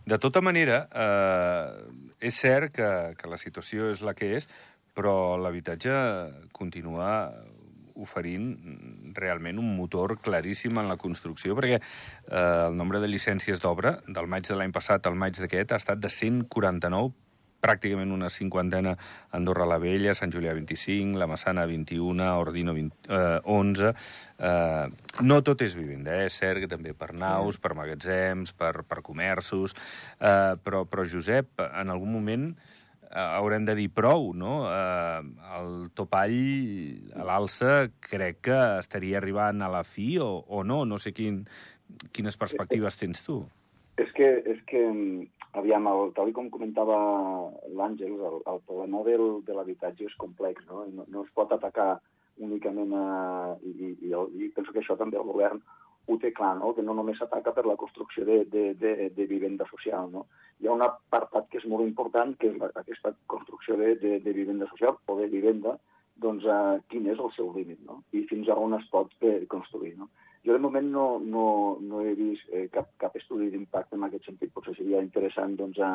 De 0.06 0.20
tota 0.22 0.42
manera, 0.42 0.84
eh, 0.92 2.28
és 2.30 2.38
cert 2.38 2.76
que, 2.76 2.92
que 3.18 3.32
la 3.32 3.40
situació 3.42 3.90
és 3.92 4.04
la 4.06 4.16
que 4.18 4.36
és, 4.38 4.48
però 4.96 5.38
l'habitatge 5.40 5.94
continua 6.52 7.32
oferint 8.02 8.54
realment 9.16 9.60
un 9.62 9.76
motor 9.76 10.18
claríssim 10.24 10.78
en 10.80 10.90
la 10.90 10.98
construcció, 10.98 11.56
perquè 11.58 11.78
eh, 11.78 12.68
el 12.68 12.78
nombre 12.78 13.02
de 13.04 13.10
llicències 13.12 13.62
d'obra 13.62 13.98
del 14.08 14.30
maig 14.32 14.48
de 14.48 14.58
l'any 14.58 14.74
passat 14.76 15.08
al 15.08 15.20
maig 15.20 15.38
d'aquest 15.38 15.74
ha 15.74 15.82
estat 15.82 16.02
de 16.02 16.10
149 16.10 17.12
pràcticament 17.62 18.12
una 18.12 18.30
cinquantena 18.34 18.96
Andorra 19.38 19.68
la 19.70 19.80
Vella, 19.82 20.16
Sant 20.18 20.34
Julià 20.34 20.54
25, 20.58 21.20
la 21.20 21.30
Massana 21.30 21.66
21, 21.70 22.28
Ordino 22.42 22.76
20, 22.78 23.08
eh, 23.10 23.40
11... 23.46 23.94
Eh, 24.42 24.86
no 25.22 25.36
tot 25.46 25.62
és 25.62 25.76
vivenda, 25.78 26.16
eh? 26.18 26.26
és 26.32 26.38
cert 26.42 26.64
que 26.64 26.70
també 26.70 26.96
per 26.98 27.12
naus, 27.14 27.60
per 27.62 27.76
magatzems, 27.78 28.56
per, 28.58 28.72
per 28.90 29.04
comerços, 29.06 29.76
eh, 30.18 30.56
però, 30.64 30.82
però 30.90 31.06
Josep, 31.06 31.62
en 31.62 31.94
algun 31.94 32.10
moment 32.16 32.48
eh, 33.12 33.20
haurem 33.20 33.66
de 33.68 33.76
dir 33.78 33.90
prou, 33.94 34.32
no? 34.34 34.64
Eh, 34.72 35.22
el 35.60 35.76
topall 35.98 36.38
a 37.14 37.28
l'alça 37.28 37.76
crec 38.08 38.42
que 38.50 38.60
estaria 38.80 39.20
arribant 39.22 39.62
a 39.62 39.70
la 39.72 39.84
fi 39.88 40.16
o, 40.24 40.32
o 40.48 40.64
no, 40.68 40.84
no 40.90 41.00
sé 41.02 41.14
quin, 41.14 41.44
quines 42.16 42.40
perspectives 42.40 42.98
tens 43.00 43.24
tu. 43.28 43.44
És 44.02 44.10
que, 44.18 44.32
és 44.50 44.62
que 44.70 44.82
Aviam, 45.60 45.88
el, 45.92 46.14
tal 46.16 46.32
com 46.36 46.48
comentava 46.50 46.98
l'Àngel, 47.76 48.16
el, 48.16 48.40
el 48.48 48.62
problema 48.68 49.02
del, 49.04 49.26
de 49.48 49.56
l'habitatge 49.58 50.08
és 50.08 50.16
complex, 50.22 50.64
no? 50.70 50.86
no? 50.96 51.06
No 51.12 51.26
es 51.26 51.32
pot 51.36 51.52
atacar 51.52 51.98
únicament 52.40 52.94
a... 52.96 53.06
I, 53.68 53.72
i, 53.72 53.92
i, 54.08 54.14
i 54.16 54.52
penso 54.56 54.72
que 54.72 54.80
això 54.80 54.96
també 55.00 55.20
el 55.20 55.28
govern 55.28 55.60
ho 56.08 56.18
té 56.22 56.32
clar, 56.34 56.56
no? 56.60 56.72
que 56.76 56.84
no 56.86 56.96
només 56.98 57.20
s'ataca 57.20 57.54
per 57.56 57.66
la 57.68 57.78
construcció 57.80 58.26
de, 58.26 58.42
de, 58.54 58.64
de, 58.80 59.10
de 59.16 59.28
vivenda 59.30 59.68
social. 59.70 60.10
No? 60.14 60.26
Hi 60.60 60.70
ha 60.70 60.76
un 60.76 60.86
apartat 60.86 61.48
que 61.52 61.60
és 61.62 61.68
molt 61.70 61.86
important, 61.86 62.34
que 62.40 62.52
és 62.52 62.58
la, 62.62 62.72
aquesta 62.82 63.14
construcció 63.32 63.78
de, 63.80 63.94
de, 64.02 64.18
de 64.24 64.34
vivenda 64.38 64.68
social 64.72 64.98
o 65.06 65.20
de 65.20 65.30
vivenda, 65.32 65.78
doncs 66.22 66.46
uh, 66.46 66.80
quin 66.92 67.08
és 67.10 67.20
el 67.20 67.32
seu 67.36 67.52
límit 67.56 67.80
no? 67.88 68.02
i 68.14 68.26
fins 68.30 68.50
a 68.50 68.58
on 68.60 68.76
es 68.78 68.88
pot 68.94 69.14
eh, 69.26 69.42
construir. 69.52 69.96
No? 70.00 70.10
Jo 70.46 70.54
de 70.58 70.60
moment 70.64 70.88
no, 70.90 71.06
no, 71.20 71.46
no 71.82 72.02
he 72.02 72.16
vist 72.18 72.48
eh, 72.50 72.68
cap, 72.74 72.90
cap 73.02 73.16
estudi 73.20 73.52
d'impacte 73.54 73.98
en 73.98 74.08
aquest 74.08 74.30
sentit. 74.30 74.54
Potser 74.54 74.74
seria 74.78 75.04
interessant 75.06 75.58
doncs, 75.60 75.78
a, 75.86 75.92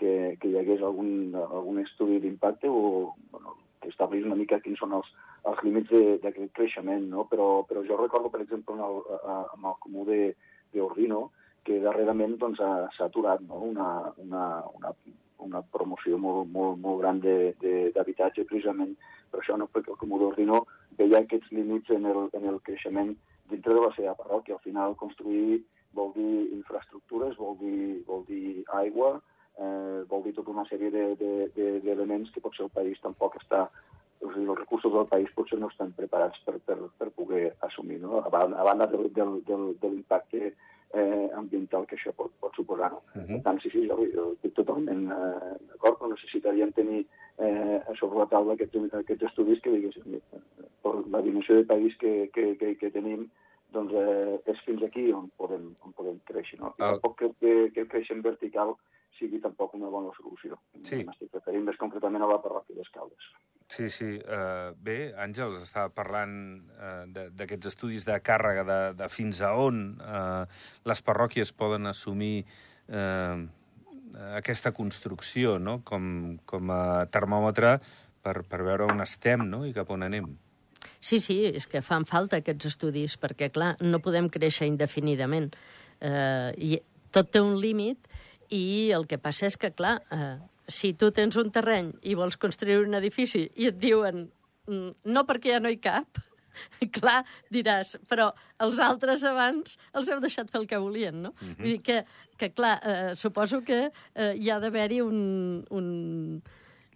que, 0.00 0.34
que 0.40 0.50
hi 0.50 0.58
hagués 0.58 0.82
algun, 0.82 1.34
algun 1.38 1.78
estudi 1.84 2.18
d'impacte 2.22 2.70
o 2.70 3.14
bueno, 3.30 3.54
que 3.80 3.92
establís 3.92 4.26
una 4.26 4.38
mica 4.40 4.58
quins 4.64 4.80
són 4.82 4.96
els, 4.98 5.10
els 5.50 5.62
límits 5.66 5.92
d'aquest 6.24 6.52
creixement, 6.56 7.06
no? 7.12 7.28
Però, 7.30 7.48
però 7.68 7.84
jo 7.86 8.00
recordo, 8.00 8.32
per 8.32 8.42
exemple, 8.42 8.74
en 8.74 8.84
el, 8.88 9.00
amb 9.44 9.70
el 9.70 9.80
comú 9.84 10.06
d'Ordino, 10.08 11.26
que 11.64 11.80
darrerament 11.80 12.38
doncs, 12.40 12.60
s'ha 12.96 13.06
aturat 13.08 13.42
no? 13.44 13.60
una, 13.70 13.88
una, 14.20 14.46
una, 14.76 14.90
una 15.46 15.62
promoció 15.76 16.18
molt, 16.20 16.50
molt, 16.52 16.80
molt 16.80 17.00
gran 17.00 17.20
d'habitatge, 17.24 18.44
precisament 18.50 18.92
per 19.30 19.40
això, 19.40 19.56
no? 19.60 19.68
perquè 19.72 19.94
el 19.94 20.00
comú 20.00 20.20
d'Ordino 20.20 20.64
veia 20.98 21.22
aquests 21.22 21.54
límits 21.56 21.94
en 21.96 22.10
el, 22.10 22.28
en 22.36 22.50
el 22.52 22.60
creixement 22.66 23.14
dintre 23.50 23.74
de 23.74 23.80
la 23.80 23.92
seva 23.96 24.16
parròquia. 24.18 24.56
Al 24.56 24.64
final, 24.64 24.96
construir 25.00 25.62
vol 25.94 26.12
dir 26.16 26.50
infraestructures, 26.56 27.36
vol 27.38 27.56
dir, 27.60 28.02
vol 28.06 28.24
dir 28.28 28.64
aigua, 28.80 29.16
eh, 29.58 30.02
vol 30.10 30.24
dir 30.24 30.34
tota 30.34 30.50
una 30.50 30.66
sèrie 30.70 30.90
d'elements 30.90 32.28
de, 32.28 32.30
de, 32.30 32.34
que 32.34 32.42
potser 32.42 32.66
el 32.66 32.74
país 32.74 33.00
tampoc 33.02 33.38
està 33.40 33.68
o 34.24 34.30
sigui, 34.32 34.46
els 34.48 34.60
recursos 34.60 34.92
del 34.92 35.08
país 35.10 35.32
potser 35.36 35.58
no 35.60 35.68
estan 35.72 35.92
preparats 35.96 36.40
per, 36.46 36.56
per, 36.66 36.78
per 36.98 37.10
poder 37.16 37.50
assumir, 37.66 37.98
no? 38.00 38.22
a, 38.22 38.30
banda, 38.32 38.60
a 38.60 38.64
banda 38.64 38.86
del, 38.90 39.10
del, 39.12 39.34
del, 39.48 39.66
de 39.82 39.90
l'impacte 39.90 40.40
eh, 40.94 41.28
ambiental 41.36 41.84
que 41.90 41.98
això 41.98 42.14
pot, 42.16 42.32
pot 42.40 42.56
suposar. 42.56 42.92
No? 42.94 43.02
Uh 43.14 43.20
-huh. 43.20 43.26
Per 43.34 43.42
tant, 43.48 43.60
sí, 43.60 43.70
sí, 43.70 43.84
jo, 43.88 43.98
jo 44.14 44.30
estic 44.32 44.54
totalment 44.54 45.10
eh, 45.10 45.56
d'acord, 45.70 45.98
però 45.98 46.10
necessitaríem 46.10 46.72
tenir 46.72 47.04
eh, 47.38 47.80
sobre 47.98 48.18
la 48.18 48.26
taula 48.26 48.54
aquests, 48.54 48.94
aquests 49.02 49.28
estudis 49.30 49.60
que 49.60 49.70
diguéssim, 49.70 50.20
per 50.84 50.94
la 51.12 51.22
dimensió 51.24 51.56
de 51.58 51.66
país 51.68 51.96
que, 52.00 52.30
que, 52.34 52.52
que, 52.60 52.74
que 52.80 52.92
tenim, 52.94 53.26
doncs 53.74 53.94
eh, 53.98 54.36
és 54.52 54.60
fins 54.66 54.84
aquí 54.86 55.08
on 55.12 55.30
podem, 55.40 55.72
on 55.86 55.94
podem 55.96 56.20
créixer. 56.28 56.60
No? 56.60 56.74
I 56.76 56.82
uh... 56.82 56.92
tampoc 56.94 57.16
que, 57.22 57.30
que, 57.40 57.54
que 57.74 57.84
el 57.86 57.90
creixement 57.90 58.24
vertical 58.26 58.76
sigui 59.18 59.40
tampoc 59.42 59.74
una 59.78 59.90
bona 59.90 60.12
solució. 60.16 60.58
Sí. 60.82 61.02
M'estic 61.06 61.34
referint 61.34 61.66
més 61.68 61.78
concretament 61.80 62.24
a 62.24 62.30
la 62.30 62.40
parròquia 62.42 62.76
d'Escaldes. 62.78 63.28
Sí, 63.70 63.88
sí. 63.88 64.10
Uh, 64.20 64.74
bé, 64.84 64.98
Àngels, 65.18 65.62
estava 65.62 65.90
parlant 65.94 66.34
uh, 66.76 67.04
d'aquests 67.08 67.72
estudis 67.72 68.06
de 68.06 68.18
càrrega, 68.22 68.64
de, 68.68 68.78
de 68.98 69.10
fins 69.10 69.40
a 69.42 69.54
on 69.58 69.84
uh, 70.02 70.44
les 70.86 71.04
parròquies 71.06 71.54
poden 71.56 71.88
assumir 71.90 72.44
uh, 72.90 73.38
aquesta 74.36 74.74
construcció 74.76 75.58
no? 75.58 75.80
com, 75.86 76.36
com 76.46 76.70
a 76.74 77.06
termòmetre 77.10 77.78
per, 78.22 78.42
per 78.48 78.62
veure 78.66 78.90
on 78.92 79.02
estem 79.04 79.46
no? 79.48 79.64
i 79.66 79.72
cap 79.76 79.90
on 79.94 80.06
anem. 80.06 80.28
Sí, 81.04 81.20
sí, 81.20 81.36
és 81.52 81.66
que 81.68 81.82
fan 81.84 82.06
falta 82.08 82.38
aquests 82.40 82.70
estudis, 82.70 83.18
perquè, 83.20 83.50
clar, 83.52 83.74
no 83.84 84.00
podem 84.00 84.30
créixer 84.32 84.70
indefinidament. 84.70 85.50
Eh, 86.00 86.50
i 86.56 86.78
tot 87.12 87.28
té 87.34 87.42
un 87.44 87.58
límit 87.60 88.08
i 88.48 88.90
el 88.96 89.04
que 89.10 89.18
passa 89.20 89.50
és 89.50 89.58
que, 89.60 89.68
clar, 89.76 89.98
eh, 90.14 90.38
si 90.68 90.94
tu 90.96 91.10
tens 91.12 91.36
un 91.36 91.50
terreny 91.52 91.90
i 92.08 92.16
vols 92.16 92.38
construir 92.40 92.80
un 92.86 92.96
edifici 92.96 93.44
i 93.60 93.68
et 93.68 93.76
diuen 93.82 94.24
mm, 94.64 95.10
no 95.12 95.24
perquè 95.28 95.52
ja 95.52 95.60
no 95.60 95.68
hi 95.68 95.76
cap, 95.84 96.22
clar, 96.96 97.20
diràs, 97.52 97.98
però 98.08 98.30
els 98.64 98.80
altres 98.80 99.26
abans 99.28 99.76
els 99.92 100.08
heu 100.08 100.22
deixat 100.24 100.48
fer 100.48 100.62
el 100.62 100.68
que 100.70 100.80
volien, 100.80 101.20
no? 101.26 101.34
Mm 101.34 101.48
-hmm. 101.48 101.58
Vull 101.58 101.72
dir 101.74 101.82
que, 101.82 101.98
que 102.38 102.52
clar, 102.52 102.78
eh, 102.80 103.16
suposo 103.16 103.60
que 103.60 103.90
eh, 104.14 104.34
hi 104.38 104.48
ha 104.50 104.58
d'haver-hi 104.58 105.02
un, 105.02 105.66
un, 105.68 106.42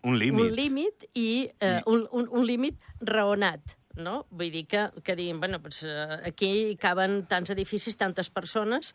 un 0.02 0.18
límit. 0.18 0.44
Un 0.46 0.54
límit 0.54 1.04
i 1.14 1.50
eh, 1.60 1.82
un, 1.86 2.08
un, 2.10 2.28
un 2.30 2.46
límit 2.46 2.76
raonat 3.00 3.77
no? 3.98 4.22
Vull 4.30 4.52
dir 4.54 4.64
que, 4.70 4.86
que 5.04 5.16
diguin, 5.18 5.40
bueno, 5.42 5.60
doncs, 5.62 5.82
eh, 5.84 6.20
aquí 6.30 6.50
caben 6.80 7.20
tants 7.30 7.52
edificis, 7.54 7.98
tantes 8.00 8.30
persones, 8.30 8.94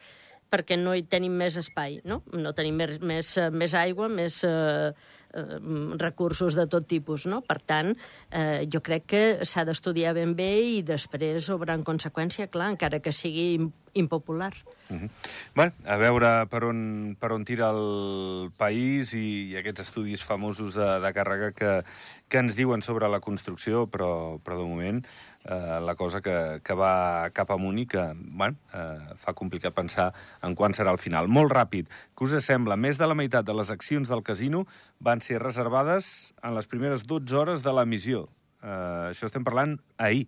perquè 0.54 0.78
no 0.78 0.94
hi 0.94 1.04
tenim 1.10 1.34
més 1.40 1.58
espai, 1.58 2.00
no? 2.06 2.22
No 2.38 2.54
tenim 2.54 2.78
més, 2.78 3.00
més, 3.02 3.34
eh, 3.42 3.50
més 3.50 3.74
aigua, 3.78 4.10
més 4.12 4.44
eh, 4.46 4.94
eh, 5.34 5.60
recursos 6.02 6.58
de 6.60 6.68
tot 6.70 6.86
tipus, 6.90 7.26
no? 7.30 7.42
Per 7.48 7.58
tant, 7.66 7.94
eh, 8.30 8.68
jo 8.70 8.84
crec 8.86 9.08
que 9.10 9.24
s'ha 9.50 9.66
d'estudiar 9.66 10.14
ben 10.18 10.36
bé 10.38 10.52
i 10.78 10.84
després 10.86 11.50
obrar 11.54 11.80
en 11.80 11.88
conseqüència, 11.88 12.52
clar, 12.54 12.70
encara 12.76 13.02
que 13.02 13.16
sigui 13.16 13.66
impopular. 13.94 14.54
Uh 14.90 15.00
-huh. 15.00 15.10
bueno, 15.56 15.72
a 15.86 15.98
veure 15.98 16.46
per 16.50 16.64
on, 16.66 17.16
per 17.20 17.32
on 17.32 17.46
tira 17.46 17.70
el 17.72 18.52
país 18.58 19.14
i, 19.14 19.50
i 19.52 19.58
aquests 19.58 19.82
estudis 19.82 20.24
famosos 20.24 20.76
de, 20.76 21.00
de 21.00 21.14
càrrega 21.14 21.54
que, 21.54 21.84
que 22.28 22.38
ens 22.38 22.56
diuen 22.56 22.82
sobre 22.82 23.08
la 23.08 23.20
construcció, 23.20 23.88
però, 23.88 24.40
però 24.44 24.58
de 24.58 24.68
moment 24.68 25.06
eh, 25.46 25.80
la 25.82 25.96
cosa 25.96 26.22
que, 26.22 26.62
que 26.64 26.76
va 26.78 27.30
cap 27.36 27.52
amunt 27.52 27.80
i 27.82 27.88
que 27.90 28.04
bueno, 28.18 28.58
eh, 28.74 29.16
fa 29.20 29.34
complicat 29.38 29.76
pensar 29.76 30.12
en 30.44 30.56
quan 30.56 30.76
serà 30.76 30.94
el 30.94 31.02
final. 31.02 31.28
Molt 31.28 31.54
ràpid, 31.54 31.90
què 32.16 32.28
us 32.28 32.38
sembla? 32.46 32.78
Més 32.80 33.00
de 33.02 33.10
la 33.10 33.18
meitat 33.18 33.46
de 33.46 33.56
les 33.56 33.72
accions 33.74 34.10
del 34.10 34.24
casino 34.24 34.66
van 35.00 35.22
ser 35.22 35.42
reservades 35.44 36.34
en 36.44 36.56
les 36.56 36.70
primeres 36.70 37.08
12 37.08 37.38
hores 37.40 37.66
de 37.66 37.74
l'emissió. 37.76 38.28
Eh, 38.64 39.12
això 39.12 39.28
estem 39.28 39.44
parlant 39.44 39.78
ahir. 39.98 40.28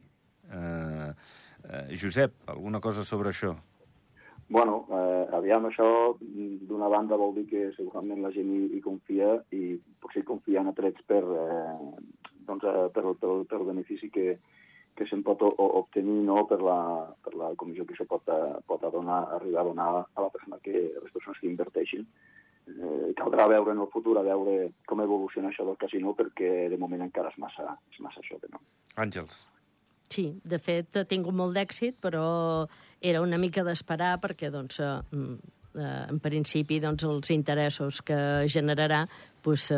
Eh, 0.51 1.13
eh, 1.69 1.88
Josep, 1.95 2.36
alguna 2.51 2.82
cosa 2.82 3.04
sobre 3.04 3.32
això? 3.32 3.56
Bueno, 4.47 4.84
eh, 4.93 5.25
aviam, 5.34 5.63
això 5.65 5.88
d'una 6.21 6.88
banda 6.91 7.17
vol 7.17 7.34
dir 7.34 7.47
que 7.49 7.71
segurament 7.73 8.21
la 8.21 8.30
gent 8.30 8.51
hi, 8.54 8.60
hi 8.78 8.82
confia 8.84 9.39
i 9.58 9.80
potser 10.04 10.21
confia 10.28 10.62
en 10.62 10.69
atrets 10.69 11.01
per, 11.10 11.23
eh, 11.23 12.04
doncs, 12.45 12.67
eh, 12.69 12.86
per, 12.93 13.15
per, 13.17 13.39
per 13.49 13.58
el 13.58 13.65
benefici 13.71 14.12
que, 14.13 14.36
que 14.95 15.08
se'n 15.10 15.23
pot 15.27 15.41
obtenir 15.43 16.21
no, 16.27 16.45
per, 16.47 16.62
la, 16.63 16.77
per 17.23 17.34
la 17.36 17.51
comissió 17.60 17.86
que 17.86 17.95
això 17.95 18.08
pot, 18.08 18.29
eh, 18.31 18.62
pot 18.67 18.86
donar, 18.93 19.25
arribar 19.38 19.63
a 19.63 19.67
donar 19.69 19.88
a 20.01 20.23
la 20.23 20.29
persona 20.31 20.60
que, 20.63 20.75
a 20.95 21.03
les 21.03 21.12
persones 21.12 21.41
que 21.41 21.49
inverteixin. 21.49 22.05
Eh, 22.65 23.10
caldrà 23.17 23.45
veure 23.51 23.75
en 23.75 23.84
el 23.84 23.91
futur, 23.93 24.15
a 24.17 24.23
veure 24.25 24.71
com 24.88 25.03
evoluciona 25.03 25.51
això 25.51 25.67
del 25.67 25.77
casino, 25.81 26.15
perquè 26.17 26.69
de 26.71 26.79
moment 26.81 27.03
encara 27.05 27.34
és 27.34 27.38
massa, 27.43 27.75
és 27.91 27.99
massa 28.01 28.23
això 28.23 28.39
no. 28.49 28.63
Àngels. 28.95 29.43
Sí, 30.10 30.29
de 30.45 30.60
fet, 30.62 30.95
ha 30.95 31.05
tingut 31.10 31.36
molt 31.36 31.55
d'èxit, 31.58 31.97
però 32.01 32.25
era 33.01 33.21
una 33.21 33.39
mica 33.41 33.65
d'esperar 33.65 34.15
perquè, 34.23 34.51
doncs, 34.53 34.79
eh, 34.79 34.95
mm, 35.12 35.53
eh, 35.75 36.05
en 36.13 36.19
principi, 36.23 36.79
doncs, 36.79 37.03
els 37.03 37.31
interessos 37.36 38.01
que 38.01 38.17
generarà 38.47 39.05
doncs, 39.43 39.71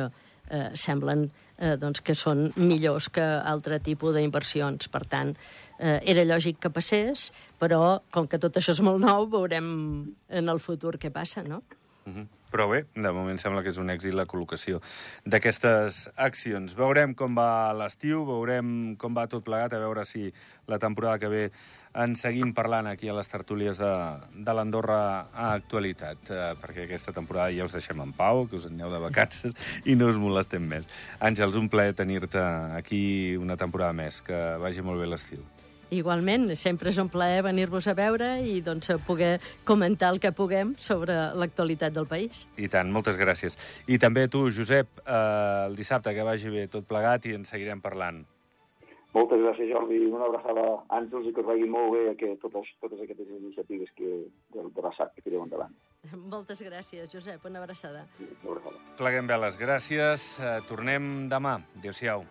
eh, 0.49 0.69
semblen 0.73 1.27
eh, 1.57 1.75
doncs, 1.79 2.01
que 2.01 2.15
són 2.15 2.51
millors 2.55 3.09
que 3.13 3.23
altre 3.23 3.79
tipus 3.83 4.15
d'inversions. 4.15 4.89
Per 4.93 5.03
tant, 5.09 5.35
eh, 5.79 5.99
era 6.03 6.25
lògic 6.27 6.61
que 6.63 6.73
passés, 6.73 7.31
però 7.59 7.99
com 8.11 8.27
que 8.27 8.39
tot 8.39 8.57
això 8.57 8.75
és 8.75 8.83
molt 8.85 9.03
nou, 9.03 9.27
veurem 9.31 9.69
en 10.29 10.49
el 10.49 10.59
futur 10.63 10.97
què 10.97 11.11
passa, 11.13 11.43
no? 11.43 11.63
Uh 12.05 12.13
-huh. 12.13 12.27
Però 12.51 12.69
bé, 12.71 12.85
de 12.95 13.11
moment 13.11 13.39
sembla 13.41 13.63
que 13.63 13.73
és 13.73 13.79
un 13.81 13.91
èxit 13.91 14.15
la 14.15 14.27
col·locació 14.29 14.79
d'aquestes 15.27 16.05
accions. 16.15 16.77
Veurem 16.79 17.15
com 17.17 17.35
va 17.35 17.73
l'estiu, 17.75 18.23
veurem 18.27 18.95
com 19.01 19.17
va 19.17 19.27
tot 19.27 19.43
plegat, 19.43 19.75
a 19.75 19.81
veure 19.83 20.05
si 20.07 20.31
la 20.67 20.79
temporada 20.79 21.19
que 21.19 21.31
ve 21.31 21.43
en 21.97 22.13
seguim 22.15 22.53
parlant 22.53 22.87
aquí 22.87 23.09
a 23.09 23.15
les 23.17 23.27
tertúlies 23.27 23.79
de, 23.81 23.91
de 24.47 24.53
l'Andorra 24.53 24.99
a 25.33 25.49
actualitat, 25.55 26.29
eh, 26.29 26.51
perquè 26.61 26.85
aquesta 26.85 27.13
temporada 27.15 27.51
ja 27.55 27.65
us 27.65 27.73
deixem 27.73 27.99
en 28.03 28.13
pau, 28.15 28.45
que 28.47 28.59
us 28.59 28.67
aneu 28.69 28.93
de 28.93 29.01
vacances 29.01 29.57
i 29.83 29.97
no 29.97 30.11
us 30.11 30.21
molestem 30.21 30.63
més. 30.63 30.87
Àngels, 31.19 31.57
un 31.59 31.71
plaer 31.73 31.97
tenir-te 31.97 32.43
aquí 32.77 33.01
una 33.41 33.57
temporada 33.57 33.97
més. 33.97 34.21
Que 34.21 34.37
vagi 34.61 34.85
molt 34.85 35.01
bé 35.01 35.09
l'estiu. 35.09 35.43
Igualment, 35.89 36.49
sempre 36.59 36.91
és 36.91 36.97
un 36.99 37.07
plaer 37.07 37.43
venir-vos 37.45 37.87
a 37.87 37.93
veure 37.95 38.33
i 38.43 38.59
doncs, 38.61 38.91
poder 39.07 39.37
comentar 39.63 40.11
el 40.11 40.19
que 40.19 40.33
puguem 40.35 40.75
sobre 40.83 41.15
l'actualitat 41.39 41.95
del 41.95 42.07
país. 42.07 42.45
I 42.59 42.67
tant, 42.67 42.91
moltes 42.91 43.19
gràcies. 43.19 43.55
I 43.87 43.99
també 44.01 44.27
a 44.27 44.31
tu, 44.31 44.49
Josep, 44.51 44.99
eh, 45.05 45.67
el 45.67 45.77
dissabte 45.79 46.13
que 46.13 46.27
vagi 46.27 46.51
bé 46.51 46.67
tot 46.67 46.87
plegat 46.87 47.25
i 47.25 47.37
en 47.37 47.47
seguirem 47.47 47.81
parlant. 47.81 48.25
Moltes 49.15 49.39
gràcies, 49.39 49.71
Jordi. 49.71 49.97
Una 50.11 50.27
abraçada 50.27 50.63
a 50.75 50.99
Àngels 50.99 51.29
i 51.29 51.33
que 51.33 51.41
us 51.41 51.47
vagi 51.47 51.65
molt 51.71 51.93
bé 51.95 52.15
que 52.19 52.35
totes, 52.43 52.67
totes 52.83 52.99
aquestes 53.01 53.31
iniciatives 53.39 53.89
que, 53.97 54.09
de, 54.53 54.65
de 54.75 54.83
l'ASAP 54.83 55.15
que 55.15 55.23
tireu 55.25 55.45
endavant. 55.47 55.73
Moltes 56.27 56.61
gràcies, 56.61 57.09
Josep. 57.09 57.47
Una 57.49 57.63
abraçada. 57.63 58.05
Sí, 58.19 58.27
una 58.43 58.57
abraçada. 58.59 58.83
Pleguem 58.99 59.31
bé 59.31 59.39
les 59.41 59.57
gràcies. 59.57 60.33
Eh, 60.37 60.57
tornem 60.69 61.29
demà. 61.31 61.61
Adéu-siau. 61.79 62.27